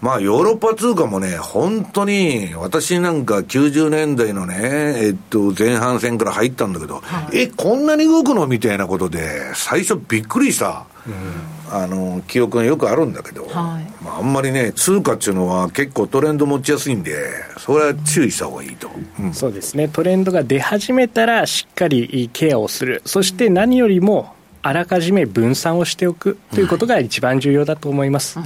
[0.01, 4.55] うんまあ、ヨーロッパ通貨もね、本当に、私なんか90年代のね、
[4.97, 10.85] えっと、前半戦から入ったんだけど、はい、え、こんなに動くのみたいなことで、最初びっくりした。
[11.07, 17.15] うん、あの記憶がよくあるんだけど、はい、まあ、あんまりね、通貨っていうのは結構トレンド持ちやすいんで、
[17.59, 18.89] それは注意した方がいいと、
[19.19, 24.33] うん、そうですね、トレンドが出始めたら、しっかりケアをする、そして何よりも、
[24.65, 28.39] あらかじめ分散をしておくということが一番重要だと思います。
[28.39, 28.45] うん、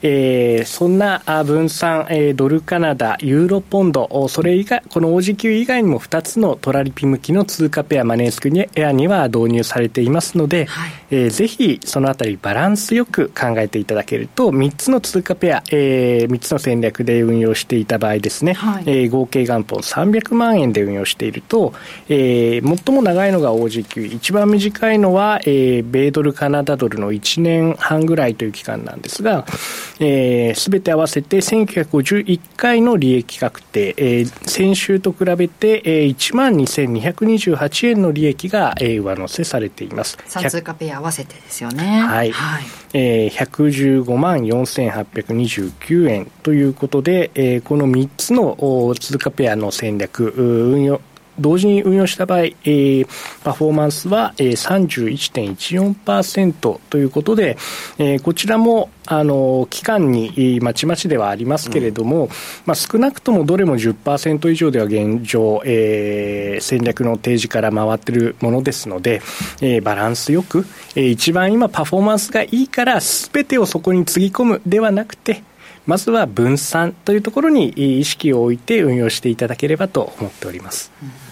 [0.00, 21.74] えー、そんな分散、えー、ドルカナダ、ユーロポンド、それ以外、この OG 以外にも2つのトラリピ向きの通貨ペア、マネースクエアには導入されていますので、はい、えー、ぜひそのあたりバランスよく考えていただけると、3つの通貨ペア、えー、3つの戦略で運用していた場合ですね、はい、えー、合計元本300万円で運用していると、
[22.08, 40.18] えー、最も長いのが OG 一番短いのは、えーえー、米ドル、カナダドルの1年半ぐらいという期間なんですが、す、えー、べ、て合わせて1951回の利益確定、えー、先週と比べて、えー、1万2228円の利益が、えー、上乗せされています。
[40.28, 42.00] 3通貨ペア合わせてですよね。
[42.00, 42.30] はい。
[42.32, 42.64] はい、
[42.94, 51.00] えー、115万4829円ということで、えー、この3つの通貨ペアの戦略、運用、
[51.38, 53.08] 同時に運用した場合、えー、
[53.44, 57.56] パフォーマンスは、えー、31.14%ということで、
[57.98, 62.30] えー、こちらもあの期間にまちまちではありますけれども、うん、
[62.66, 69.22] まあ、少なくともどれも10%以上では現状、えー、戦略の提示から回っているものですので、
[69.60, 75.42] えー、バランスよく、えー、一番今パフォーマンスがいいからすべてをそこにつぎ込むではなくて
[75.86, 77.68] まずは分散というところに
[78.00, 80.90] 意識を置いて運用していただければと思っております。
[81.02, 81.25] うん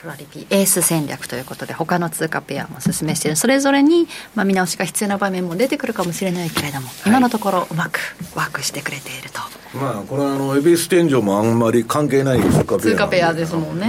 [0.00, 4.06] トラリピエース戦略ということで他の通貨ペアも進めしているそれぞれに、
[4.36, 7.98] まあ、見直しが必要な場面も出てくるかもしれないけれども、はい、今のところうまく
[8.36, 9.40] ワークしてくれていると。
[9.76, 12.78] まあ、これはあの、エビス天井もあんまり関係ない通貨ペア。
[12.78, 13.86] 通貨ペアですもんね。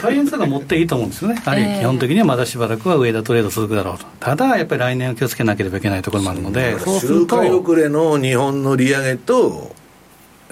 [0.00, 1.42] 大変さが持っていいと思うんですよね。
[1.44, 4.06] あるいは基本的にはまだしばらくは上田トレード続くだろうと。
[4.18, 7.36] ただ、やっぱり来年は気をつけなければいけないところもあるので、そうすると。
[7.36, 9.74] 周回遅れの日本の利上げと、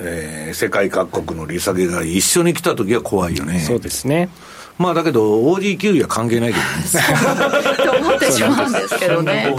[0.01, 3.61] えー、世界各国の利下げが一緒に来た時は怖いよね。
[3.61, 4.29] そうですね。
[4.79, 6.73] まあだけど OG 給与は関係ないけどね。
[7.75, 9.55] って思ってしまうんですけどね。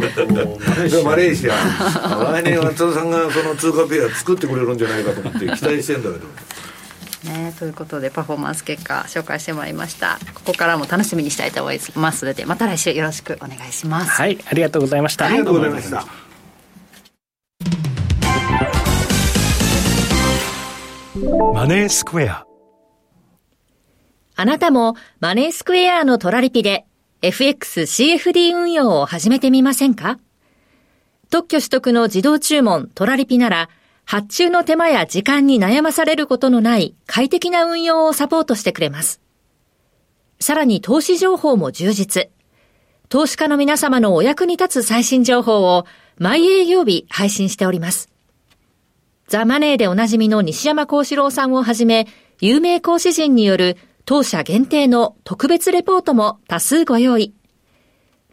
[1.03, 2.31] マレーシア。
[2.31, 6.27] 来年松田さんがその通貨ペア作ってくれるんじゃないかと思って期待してんだけど。
[7.25, 10.19] ね、ということでパフォーマンス結果紹介してもらいました。
[10.33, 14.11] ここからも楽しみにしたいと思いますのでまた来週よろしくお願いします。
[14.11, 15.25] はいありがとうございました。
[15.25, 16.05] ありがとうございました
[21.53, 22.45] マネースクエア
[24.35, 26.85] あなたもマネースクエアのトラリピで
[27.21, 30.17] FXCFD 運用を始めてみませんか？
[31.29, 33.69] 特許取得の自動注文トラリピなら
[34.05, 39.19] 発注の手間や時間に悩まされることのない快適な運用をサポートしてくれます。
[40.39, 42.29] さらに投資情報も充実。
[43.09, 45.85] 投資家の皆様のお役に立つ最新情報を
[46.17, 48.09] 毎営業日配信しております。
[49.29, 52.07] ザ・マネーでおなじみの西山幸四郎さんをはじめ、
[52.41, 57.35] 有名講師陣による当社限定の特別レポートも多数ご用意。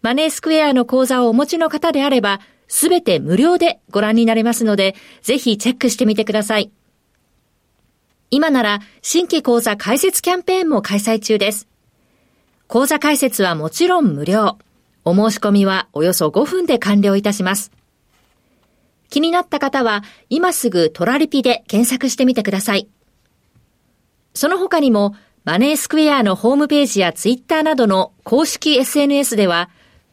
[0.00, 6.72] マネースクエアの講座をお持ちの方であれば、すべて無料でご覧になれますので、ぜひチェックしてみてください。
[8.30, 11.68] 今なら新規講座開設キャンペーンも開催中です。
[12.68, 14.56] 講座開設はもちろん無料。
[15.04, 17.70] お申し込みはおよそ5分で完了いたします。
[19.10, 22.88] 気になった方は今すぐトラリピで検索してみてください。
[24.34, 25.14] その他にも
[25.46, 29.70] マネースクエアのホームページやツイッターなどの公式 SNS では、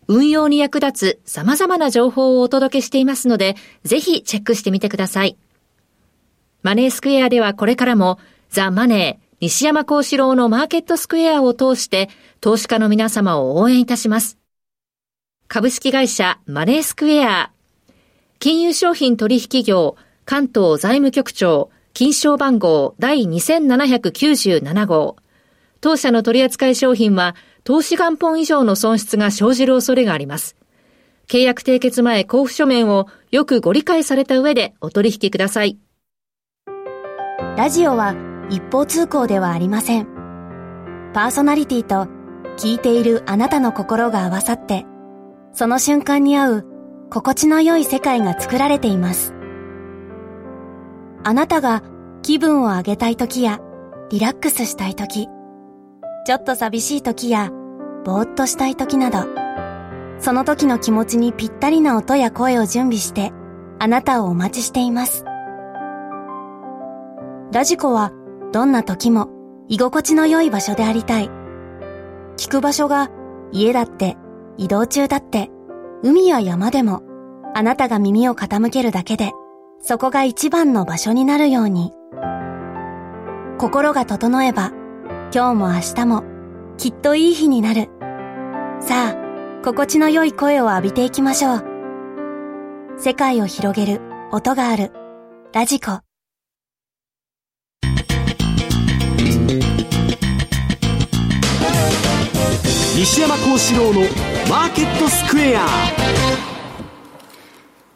[0.07, 5.37] 運用に役立つ様々な情報をお届けしていますので、ぜひチェックしてみてください。
[6.61, 8.19] マネースクエアではこれからも、
[8.51, 12.09] ザ・マネー、西山幸四郎のマーケットスクエアを通して、
[12.39, 14.37] 投資家の皆様を応援いたします。
[15.47, 17.52] 株式会社マネースクエア、
[18.43, 19.95] 金融商品取引業、
[20.25, 25.15] 関東財務局長、金賞番号第2797号。
[25.79, 30.57] 当社の取扱商品は、投資元本以上の損失が生じる恐れがあります。
[31.29, 35.77] 契約締結前交付書面をよくご理解された上でお取引ください。
[37.55, 38.13] ラジオは
[38.49, 40.07] 一方通行ではありません。
[41.13, 42.09] パーソナリティと
[42.57, 44.85] 聞いているあなたの心が合わさって、
[45.53, 46.72] その瞬間に合う
[47.13, 49.35] 心地の良い世界が作られています。
[51.23, 51.83] あなたが
[52.23, 53.59] 気分を上げたい時や
[54.09, 55.27] リラックスしたい時、
[56.25, 57.51] ちょっと寂しい時や
[58.03, 59.27] ぼーっとしたい時など、
[60.17, 63.31] その時の気持ちにぴったりな音や声を準備して
[63.77, 65.23] あなたをお待ちしています。
[67.51, 68.11] ラジコは
[68.51, 69.29] どんな時も
[69.69, 71.29] 居心地の良い場所でありたい。
[72.37, 73.11] 聞く場所が
[73.51, 74.17] 家だって
[74.57, 75.51] 移動中だって
[76.05, 77.01] 海や山でも
[77.55, 79.31] あなたが耳を傾けるだけで
[79.79, 81.93] そこが一番の場所になるように。
[83.57, 84.73] 心が整えば
[85.33, 86.23] 今日も明日も
[86.77, 87.89] きっといい日になる。
[88.81, 91.63] さあ、心地の良い声を浴びていきましょう。
[92.97, 94.01] 世界を広げる
[94.31, 94.91] 音がある
[95.53, 96.01] ラジコ。
[102.95, 105.65] 西山幸四郎のマーケットスクエア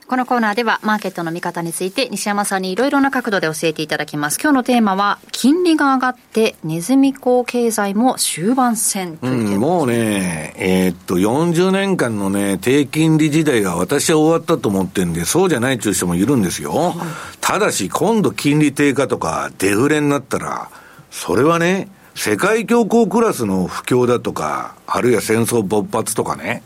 [0.08, 4.40] このコーナーではマーケットの見方について西山さんにいろいろな角度で教えていただきます。
[4.42, 16.72] 今日のテーマは金利が上がってネズミ講経済も終盤戦うん、もうね、えー、っと40年間のね低金利時代が私は終わったと思ってるんでそうじゃないという人もいるんですよ。
[16.72, 16.96] はい、
[17.42, 20.70] ただし今度金利低下とかデフレになったら
[21.12, 26.64] それはね世界恐慌クラスの不況だとか、あるいは戦争勃発とかね。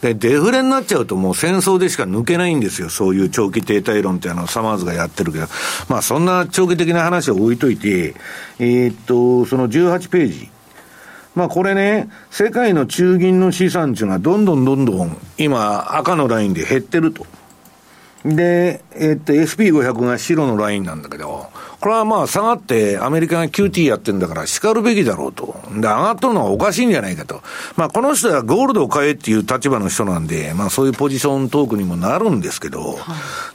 [0.00, 2.90] で、デフレになっちゃうともう戦争でしか抜けないんですよ。
[2.90, 5.46] そういう長期停滞論ってあの、サマーズがやってるけど。
[5.88, 8.16] まあそんな長期的な話を置いといて、
[8.58, 10.50] えー、っと、その18ページ。
[11.36, 17.24] まあこれね、世界の中銀の資産っていうのはどんどんどんどん今赤のラインで減ってると。
[18.24, 21.46] で、え、っと SP500 が白のラインなんだけど、
[21.80, 25.54] これはまあ下がってアメリカが QT やってんだから叱るべきだろうと。
[25.70, 27.40] で、上がっとるのはおかしいんじゃないかと。
[27.76, 32.98] まあこの人はゴールドを買えっていう立場の人なんで、まあそういうポジショントークにもなるんですけど、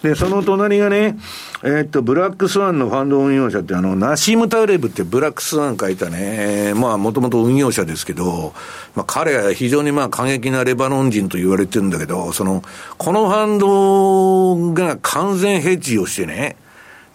[0.03, 1.17] で、その隣がね、
[1.63, 8.53] えー、っと、ブラックスワンのファンド運用者ってあの、ナシーム・タウレブってブラックスワン書いたね、まあもともと運用者ですけど、
[8.95, 12.63] まあ彼は非常にまあ過激なレバノン人と言われてるんだけど、その、
[12.97, 16.55] このファンドが完全ヘッジをしてね、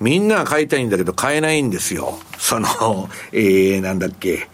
[0.00, 2.18] みんなは買いたいんだけど買えないんですよ。
[2.38, 4.48] その、えー、なんだっけ。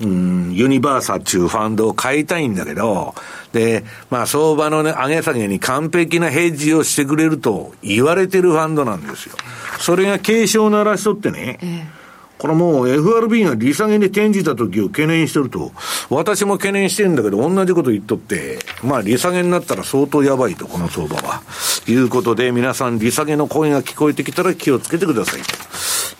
[0.00, 3.14] うん、ユニバーサっていうファンドを買いたいんだけど、
[3.52, 9.36] で、まあ相場のね、上げ下げに完璧なヘッジをしてくれると言われてるファンドなんですよ。
[9.78, 12.03] それが警鐘を鳴らしとってね、えー
[12.38, 15.72] これもう FRB が利下げに転じた時を懸念してると、
[16.10, 21.42] 私も懸念してるんだけど、同じこと言っとって、まあ利下げになったら相当やばいと、この相場は。
[21.86, 25.40] いうことで、皆さん利下げの声が聞こえてきたら気をつけてください。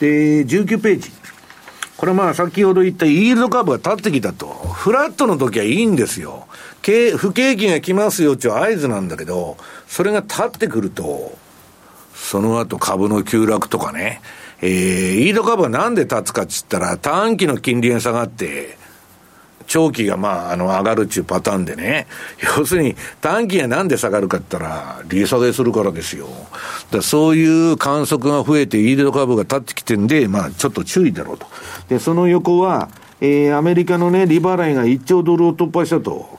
[0.00, 1.10] で、19ページ。
[1.96, 4.46] これまあ先ほど言ったイールドカーブが立ってきたと。
[4.46, 6.46] フラットの時はいいんですよ。
[7.16, 9.56] 不景気が来ますよっていう合図なんだけど、
[9.88, 11.36] それが立ってくると、
[12.14, 14.20] その後株の急落とかね、
[14.66, 14.70] えー、
[15.26, 18.78] イード株がなんで立つかっつったら、短期の金利が下がって、
[19.66, 22.06] 長期がまあ、あの、上がるっていうパターンでね。
[22.56, 26.28] 要するに、短期がなんで下がるかって言ったら、利下げするからですよ。
[26.90, 31.46] だそういう観測が増えて、イールド株が立ってきてんで、まあ、ちょっと注意だろうと。
[31.90, 32.88] で、その横は、
[33.20, 36.38] えー、アメリカのね、利払いが1兆ドルを突破したと。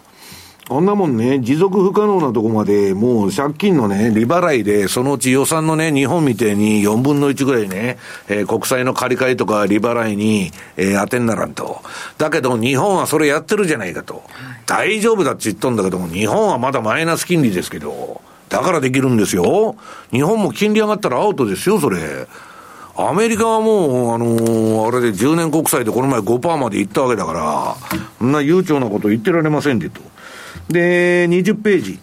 [0.68, 11.84] こんなもんね、持続不可能なとこまで、もう借金のね、利払いで、そのうち予算のね、日本みたいに4分の1ぐらいね、えー、国債の借り換えとか利払いに、えー、当てんならんと。
[12.18, 14.24] だけど、日本はそれやってるじゃないかと。
[14.66, 19.76] 大丈夫だって言っとんだけども、日本はまだマイナス金利ですけど、だからできるんですよ。
[20.10, 22.00] 日本も金利上がったらアウトですよ、それ。
[22.98, 30.02] アメリカはもう、あのー、あれで10年国債でこの前5%まで行ったわけだから、そんな悠長なこと言ってられませんでと。
[30.70, 32.00] で、20ページ。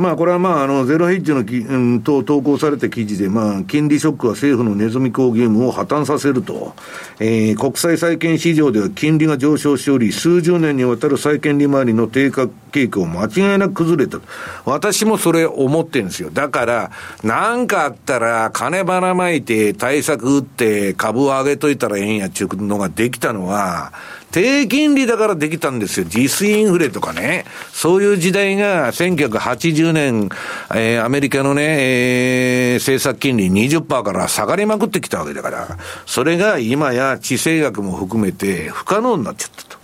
[0.00, 6.74] まあ、これはまあ、あの、ゼロヘッジのき、うん、と投稿された記事で、まあ、金利ショックは政府のネズミ講義務を破綻させると、
[7.18, 14.20] えー、国際債券市場では金利が上昇しており、数十年にわたる債券利回りの低下傾向間違いなく崩れた。
[14.64, 16.30] 私もそれ思ってるんですよ。
[16.30, 16.90] だから、
[17.22, 23.92] なんかあったら金ばらまいて対策打って株を上げといたらええんやっていうのができたのは、
[24.30, 26.06] 低金利だからできたんですよ。
[26.08, 27.44] 実インフレとかね。
[27.72, 30.28] そういう時代が1980年、
[30.74, 39.78] えー、アメリカのね、えー、政策金利20%から下がりまくってきたわけだから、それが今や地政学も含めて不可能になっちゃったと。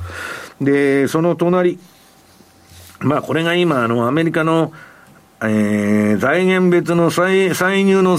[0.60, 1.78] で、その隣、
[3.00, 4.72] まあこれが今、あの、アメリカの、
[5.42, 8.18] えー、財源別の歳歳入の、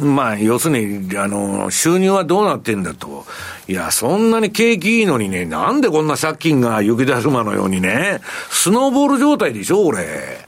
[0.00, 3.24] まあ、要するに、あの、収入はどうなってんだと。
[3.68, 8.20] いや、そんなに景気いいのにね、なんでこんな借金が雪だるまのようにね、
[8.50, 10.46] スノーボール状態でしょ、俺。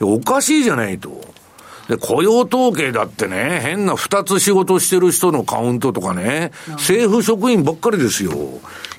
[0.00, 1.31] おかしいじゃないと。
[1.92, 8.32] で、雇用統計だってね、変な二つ仕事してる人のカウントとかね、政府職員ばっかりですよ。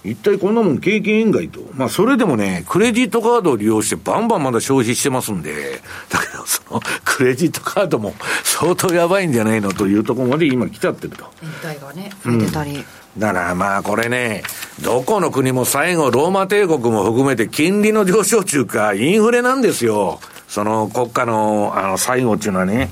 [0.03, 1.61] 一体こんなもん経験以外と。
[1.73, 8.13] まあそれでもね、クレジットカードを利用してバンバンまだ消費してますんで、だけどそのクレジットカードも
[8.43, 11.25] 相当やばいんじゃないのというところまで今来ちゃってると。
[11.41, 12.75] 延滞がね、増えてたり。
[12.75, 14.41] うんだからまあこれね、
[14.81, 20.19] どこの国も最後ローマ帝国も含めて金利の上昇中かインフレなんですよ。
[20.53, 22.91] その国家のあの最後っていうのはね、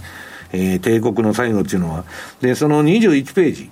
[0.51, 2.05] えー、帝国の最後っていうのは。
[2.41, 3.69] で、その21ページ。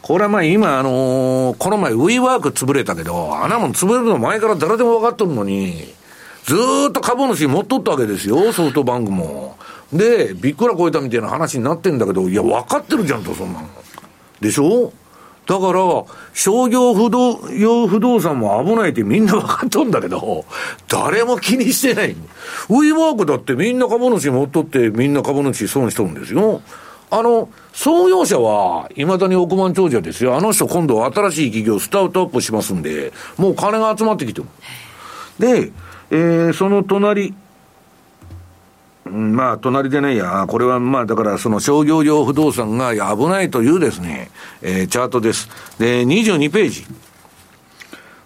[0.00, 5.92] これはまあ今、あのー、この前、ウィーワーク潰れたけど、あんなもん潰れるの前から誰でも分かっとるのに、
[6.44, 6.54] ず
[6.90, 9.56] っと株主持っとったわけですよ、ソフトバンクも。
[9.92, 13.68] で、びっくら超えたみたいな話になってんだけど、いや、分かってるじゃんと、そんなの。
[14.40, 14.92] でしょ？
[15.46, 20.44] だから、商業不動、用不動産も危ないってみんな分かっとんだけど、
[20.88, 22.12] 誰も気にしてない。
[22.12, 26.62] ウィーワークだってみんな株主持っとってみんな株主損しとるんですよ。
[27.10, 30.36] あの、創業者は、未だに億万長者ですよ。
[30.36, 34.48] あの人今度新しい企業スタートアップしますんで、もう金が集まってきてる。
[35.38, 35.72] で、
[36.10, 37.34] えー、その隣、
[39.10, 44.30] まあ、隣でね、いや、これはまあ、だからその商業用不動産が危ないというですね、
[44.62, 45.48] えー、チャートです。
[45.78, 46.86] で、22ページ。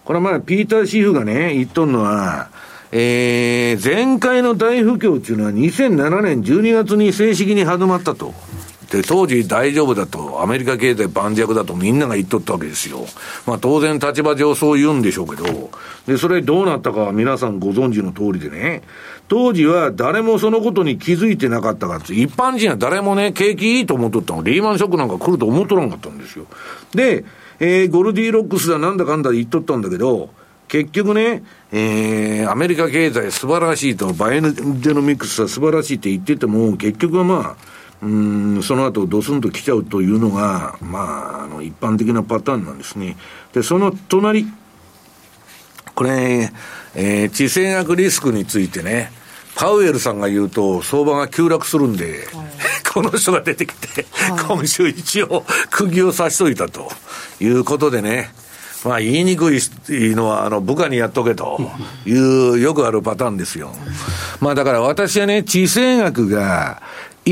[0.05, 2.49] これはまあ、ピーター・シーフがね、言っとんのは、
[2.91, 8.33] えー、前回の大不況っていうのは2007年12月に正式に始まったと。
[8.89, 13.05] で、当時大丈夫だと、アメリカ経済盤石だとみんなが言っとったわけですよ。
[13.45, 15.69] まあ当然立場上そう言うんでしょうけど、
[16.07, 18.81] で、それどうなったかは皆さんご存知の通りでね、
[19.27, 24.41] 当時は誰もそのことに気づいてなかったかっ、一般人は誰もね、景気いいと思っとったの。
[24.41, 26.45] リーマンショックなんか来ると思っとらんかったんですよ。
[26.95, 27.25] で、
[27.59, 30.31] えー、ゴルディロックスだなんだかんだ言っとったんだけど、
[30.67, 43.17] 結局ね、えー、アメリカ経済素晴らしいと、バイデノミクスは素晴らしいって言ってても、結局はまあ、うんその後ドスンと来ちゃうというのが、まあ、あの一般的なパターンなんですね。
[43.53, 44.45] で、その隣、
[45.95, 46.51] これ、
[46.95, 49.11] えー、地政学リスクについてね、
[49.55, 52.47] パウエルさんが言うと、相場が急落するんで、はい、
[52.93, 56.89] この人が出てきて、はい、今週一応、釘を刺しといたと
[57.41, 58.31] いうことでね、
[58.85, 59.59] まあ、言いにくい
[59.89, 61.59] のは、あの、部下にやっとけと
[62.05, 63.73] いう、よくあるパターンですよ。
[64.39, 66.81] まあ、だから私はね、地政学が、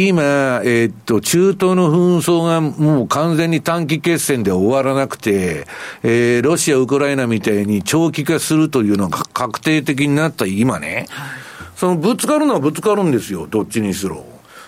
[0.06, 5.65] 今、えー、っと、中東の紛争がもう完全に短期決戦で終わらなくて、
[6.03, 11.07] えー、ロシア、ウクライナみたいに長期化するというのが確定的になった今ね、
[11.76, 14.24] そのぶつかるのはぶつかるんですよ、どっちにしろ。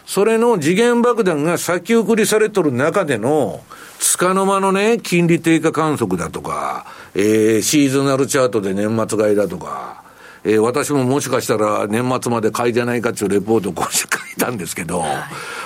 [0.07, 3.61] それの次元爆弾が先送りされとる中での、
[3.99, 10.08] つかの間のね、金利低下観測だとか、えー、シーズナルチャートで年末買いだとか、
[10.43, 14.09] えー、私ももしかしたら年末まで買いじゃないかっていうレポートを今週書い
[14.39, 15.09] たんですけど、はい、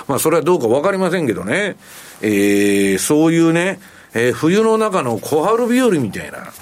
[0.08, 1.76] まあそれはどうかわかりませんけどね、
[2.20, 3.78] えー、そういうね、
[4.14, 6.52] えー、冬の中の小春日和みたいな、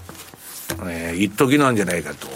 [0.90, 2.28] えー、一時なんじゃないかと。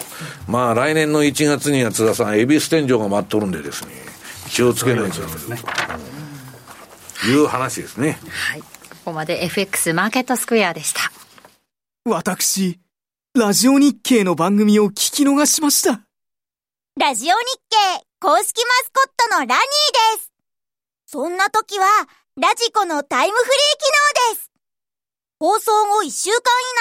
[0.48, 3.90] まあ来年の1月には津田さん、恵比寿天井が待っとるんでですね、
[4.48, 5.58] 気をつけないとですね。
[7.26, 8.18] いう話ですね。
[8.50, 8.60] はい。
[8.60, 8.66] こ
[9.06, 11.00] こまで FX マーケットスクエアでした。
[12.04, 12.78] 私、
[13.38, 16.00] ラジオ日経の番組を聞き逃しました。
[16.98, 17.34] ラジオ日
[17.68, 20.32] 経公式マスコットのラニーです。
[21.04, 21.84] そんな時は、
[22.40, 24.50] ラジコのタイムフリー機能です。
[25.38, 26.38] 放送後1週間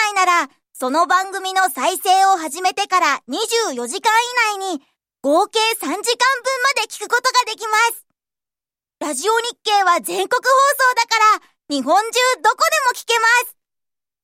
[0.07, 4.13] 以内なら、その番組の再生を始めてから24時間
[4.55, 4.81] 以内に、
[5.21, 8.05] 合計3時間分まで聞くことができます。
[9.01, 10.49] ラジオ日経は全国放
[10.79, 12.11] 送だから、日本中
[12.41, 12.55] どこ
[12.93, 13.54] でも聞けます。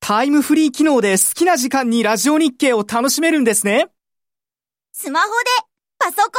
[0.04, 3.86] タイムフリー機能で好きな時間にラジオ日経を楽しめるんですね。
[4.92, 5.32] スマホで、
[5.96, 6.32] パソコン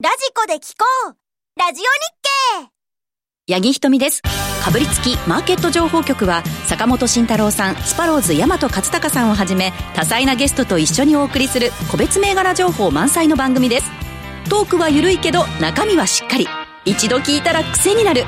[0.00, 1.16] で、ラジコで聞こう。
[1.58, 2.68] ラジオ日
[3.48, 4.22] 経八木ひとみです。
[4.22, 13.90] かぶりつきマーケット情報局は、坂本慎太郎さん、スパローズ大和勝孝さんをはじめ、多彩なゲストと一緒にお送りする個別銘柄情報満載の番組です。
[14.48, 16.46] トークは緩いけど、中身はしっかり。
[16.84, 18.22] 一度聞いたら癖になる。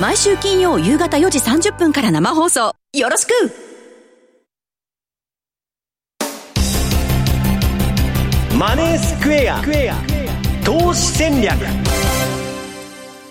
[0.00, 2.74] 毎週金曜夕方4時30分から生放送。
[2.92, 3.73] よろしく
[8.64, 9.60] マネースクエア。
[10.64, 11.54] 投資戦略。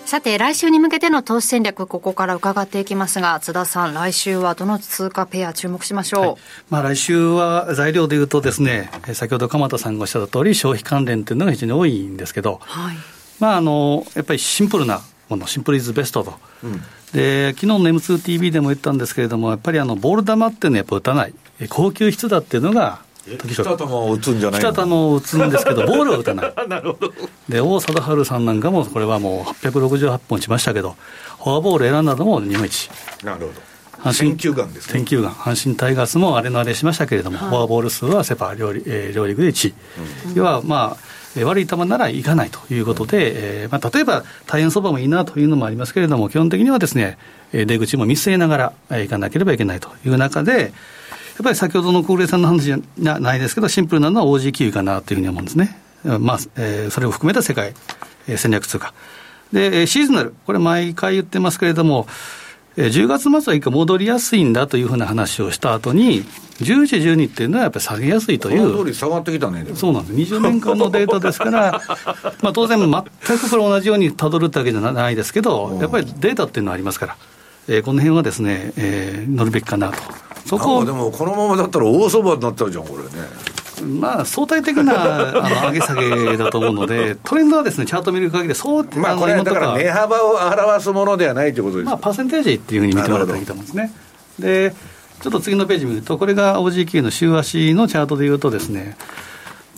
[0.06, 6.36] さて、来週に向けての投資戦略、ここから伺っていきますが、津田さん、来週はどの通貨ペア注目しましょう、はい、
[6.70, 12.96] まあ、来週は材料でいうとですね、先ほど鎌田さんがおっしゃった通り、消費関連というのが非常に多いんですけど、はい、
[13.40, 16.34] まあ、あのやっぱりシンプルなもの、シンプルイズベストと。
[16.62, 16.80] うん。
[17.12, 21.34] で昨日の M2TV でも言ったんですけれども、やっぱりあのボール球っていうのはやっぱ打たない、
[21.70, 26.54] 高級質だっていうのが北玉を打つんじゃない北玉を打つんですけど、ボールは打たない。
[26.68, 27.12] なるほど。
[27.48, 30.96] で、王貞治さんなんかも、これはもう868本打ちましたけど、
[31.38, 32.90] フォアボール選んだのも日本一。
[33.22, 33.52] なるほど。
[34.10, 34.92] 阪神球眼ですね。
[34.92, 35.30] 天球眼。
[35.30, 39.74] 阪神タイガースもあれのあれしましたけれども、はい、フォアボール数はセパ両,、えー、両リーグで1位。
[40.28, 47.18] うん、要は、まあ、悪い球ならいかないということで、えーまあ、例えば大変そばもいいなというのもありますけれども、基本的にはですね、
[47.52, 50.72] 出口も見据えながらいかなければいけないという中で、
[51.42, 52.78] ぱり先ほどの小暮さんの話じゃ
[53.18, 55.76] ないですけど、シンプルなのは OG キウイかなというふうに思うんですね。
[56.04, 57.74] まあ、えー、それを含めた世界
[58.36, 58.94] 戦略通貨。
[59.52, 62.06] で、シーズナル、これ毎回言ってますけれども、
[62.76, 66.24] 10月末は一回戻りやすいんだというふうな話をした後に、
[66.60, 68.76] 11、12っていうのはやっぱり下げやすいという。
[68.76, 69.64] 通り下がってきたね。
[69.74, 70.34] そうなんです。
[70.34, 71.80] 20年間のデータですから、
[72.42, 77.16] まあ当然全くこれ同じようにたどるってわけじゃないですけど、やっぱりデータっていうのはありますから、
[77.68, 80.02] えー、この辺はですね、えー、乗るべきかなと。
[80.46, 83.08] そこでもこのままだったら大相場になっちゃうじゃん、これね。
[83.82, 93.92] まあ、相対的なあの上げ下げだと思うので、 トレンドはですね、チャート見る限り、そう、まあ、これだから値幅を表すものではないということですまあ、パーセンテージっていうふうに見てもらったらいいと思うんですね。
[94.38, 94.74] で、
[95.20, 98.96] ちょっと次のページ見ると、これが OGQ の週足のチャートでいうとですね、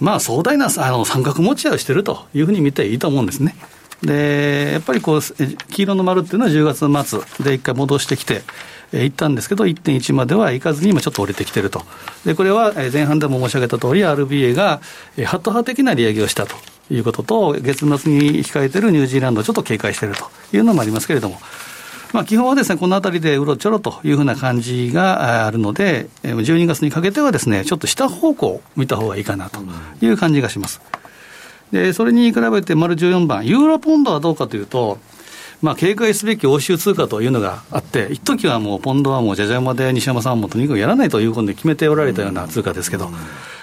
[0.01, 3.57] まあ、壮大なあの三角持ち合いをしてるというふうに見ていいと思うんですね。
[4.03, 8.43] で、やっぱりこう、黄色の丸っていうのは10月末で一回戻してきて、えー、
[8.93, 11.83] 行ったんですけど、1.1まではいかずに今ちょっと降りてきてると。
[12.25, 14.81] で、これは前半でも申し上げた通り、RBA が
[15.25, 16.57] ハット派的な利上げをしたと
[16.91, 20.25] いうことと、月末に控えてるニュージーランドをちょっと警戒していると
[20.57, 21.41] いうのもありますけれども、
[22.13, 29.61] まあ、基本はですね、このあたりでうろちょろというふうな感じがあるので、12月にかけてはですね、ちょっと下方向を見た方がいいかなと
[30.01, 30.81] いう感じがします。
[31.73, 34.99] で、それに比べて丸14番、ユーロポンドはどうかというと、
[35.63, 43.09] まあ、警戒すべき欧州通貨というのがあって、一時はもう、ポンドはもうじゃじゃ馬で西山さんもとにかくやらないということで決めておられたような通貨ですけど、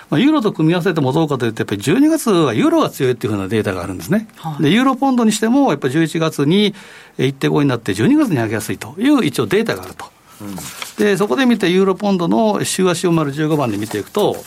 [0.10, 4.28] まあ、ユーロと組み合わせてもどうかというと、やっぱり12月はユーロが強いっていうふうなデータがあるんですね。
[4.36, 6.74] はい、で、ユーロポンドにしても、やっぱり11月に
[7.18, 10.06] 1.5になって、12月に上げやすいという一応データがあると。
[10.41, 10.56] うん、
[10.98, 14.44] で、そこで見て、ユーロポンドの週足を丸15番で見ていくと、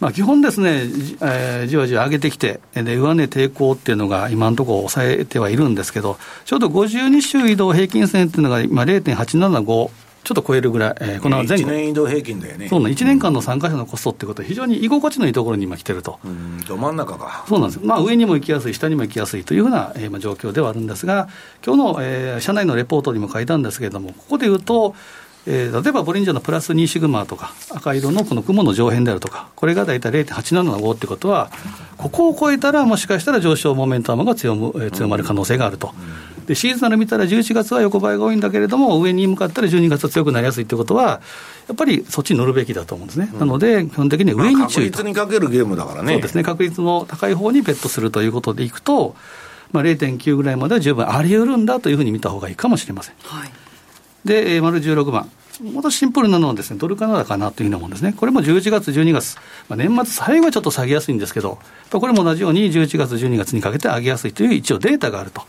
[0.00, 0.82] まあ、基本ですね、
[1.20, 9.90] えー、じわじわ上げてきて、で上値抵抗っていうのが今のところ抑えてはいるんですけど、ちょうど52週移動平均線っていうのが今0.875、
[10.28, 12.68] ちょっと超えるぐらい、えー、この前後、1年移動平均だよね。
[12.68, 16.20] そうな、1年間の参加者のコストってことは、非常に居心地のいいところに今来てると。
[16.24, 17.44] うん、ど真ん中か。
[17.48, 17.80] そうなんです。
[17.82, 21.28] まあ、上にも行きやすい、下にも行きやすいというふうな、えー、まあ状況ではあるんですが、
[21.64, 24.94] 今日の、えー、社内のレポートにも書いたんですけれども、ここで言うと、
[25.50, 31.50] えー、例えばボリンジャーのプラス2シグマとか、赤色のこの雲の上辺であるとか、これが大体0.875ってことは、
[31.96, 35.94] ここを超えたら、もしかしたら上昇モメンタムが強む、えー、強まる可能性があると。
[36.46, 41.20] でシーズナル見たら11月は横ばいが多いんだけれども、上に向かったら12月は強くなりやすいということは、
[41.66, 43.28] やっぱりそっちに乗るべきだと思うんですね。
[43.32, 44.98] うん、なので、基本的に上に注意と。
[44.98, 46.12] 確率にかけるゲームだからね。
[46.14, 49.14] そうですね、確率の高い方にベットするということでいくと、
[49.72, 53.14] まあ、0.9ぐらいまでは十分あり得るんだというふうに見た方がいいかもしれません。
[53.22, 53.50] はい、
[54.28, 55.30] で、丸16番。
[55.62, 58.14] もっとシンプルなのはですね、ドルカナダかなというようなもんですね。
[58.16, 59.36] これも11月、12月、
[59.68, 61.58] まあ、年末最後はちょっと下げやすいんですけど、
[61.90, 65.42] これも同じように11月、12月にかけて上げやすいという一応データがあると。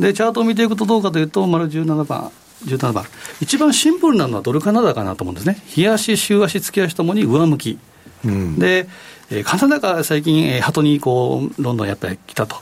[0.00, 2.30] で、チャートを見ていくとどうかというと、丸17番。
[2.64, 3.04] 17番
[3.40, 7.78] 一番シンプルなのはドルカナダかなと思うんですね、日足、週足、月足ともに上向き、
[8.24, 8.88] うん、で、
[9.30, 12.56] えー、カナダが最近、えー、鳩にこうどんどんやっぱり来たと、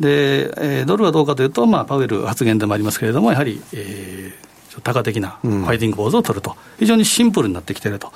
[0.00, 8.12] で、えー、ドルはどうかというと、まあ、パウエル発言でもありますけれども、やはり、えー、多価的なファイティング構図を取ると、非常にシンプルになってきていると。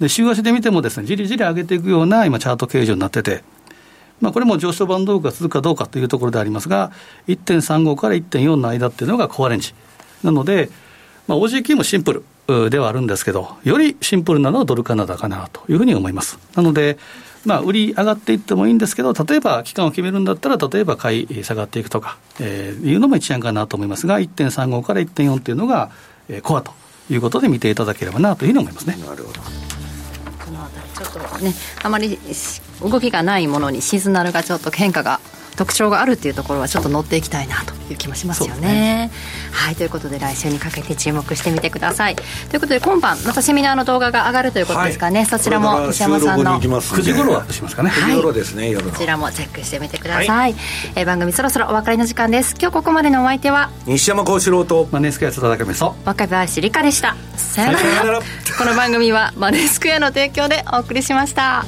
[0.00, 3.44] で、週足で見てもですね、じりじり上げていくような今、チャート形状になってて、
[4.20, 6.90] まあ、これも上昇バンドが続くかどうかというところでありますが、
[7.28, 9.74] 1.35から1.4の間っていうのがコアレンジ。
[10.24, 10.68] なので、
[11.28, 16.38] まあ、OGQ もシンプルではあるんですけど、よりシンプルなのはドルカナダかなというふうに思います。
[16.56, 16.98] なので、
[17.44, 25.90] まあ、売り上がっていってもいいんですけど、例えば期間を決めるんだったら、例えば買い下がっていくとか、えー、いうのも一案かなと思いますが、1.35から1.4っていうのが、
[26.28, 26.72] えー、コアと
[27.10, 28.96] いうことで見ていただければなというふうに思いますね。
[28.96, 32.18] なるほどこの辺りちょっとねあまり
[32.82, 35.20] 動きがないものにシズナルがちょっと変化が
[35.56, 38.60] 特徴があるっていうところはちょっと乗っていきたいなという気もしますよね。
[38.68, 39.10] ね。
[39.52, 42.16] はいということで来週にかけて注目してみてください。
[42.16, 50.54] ということで今晩またセミナーの動画が上がるということですかね、はい、そちらも西山さんの9時頃アップしますかね、9時頃ですね、こちらもチェックしてみてください、はい、
[50.94, 52.54] えー、番組そろそろお別れの時間です。
[52.58, 53.70] 今日ここまでのお相手は？
[53.86, 54.88] 西山幸四郎と。
[54.90, 57.16] マネースクエア津田中美そ若林理香でした。
[57.36, 58.20] さよなら。
[58.58, 61.64] この番組はマネースクエアの提供でお送りしました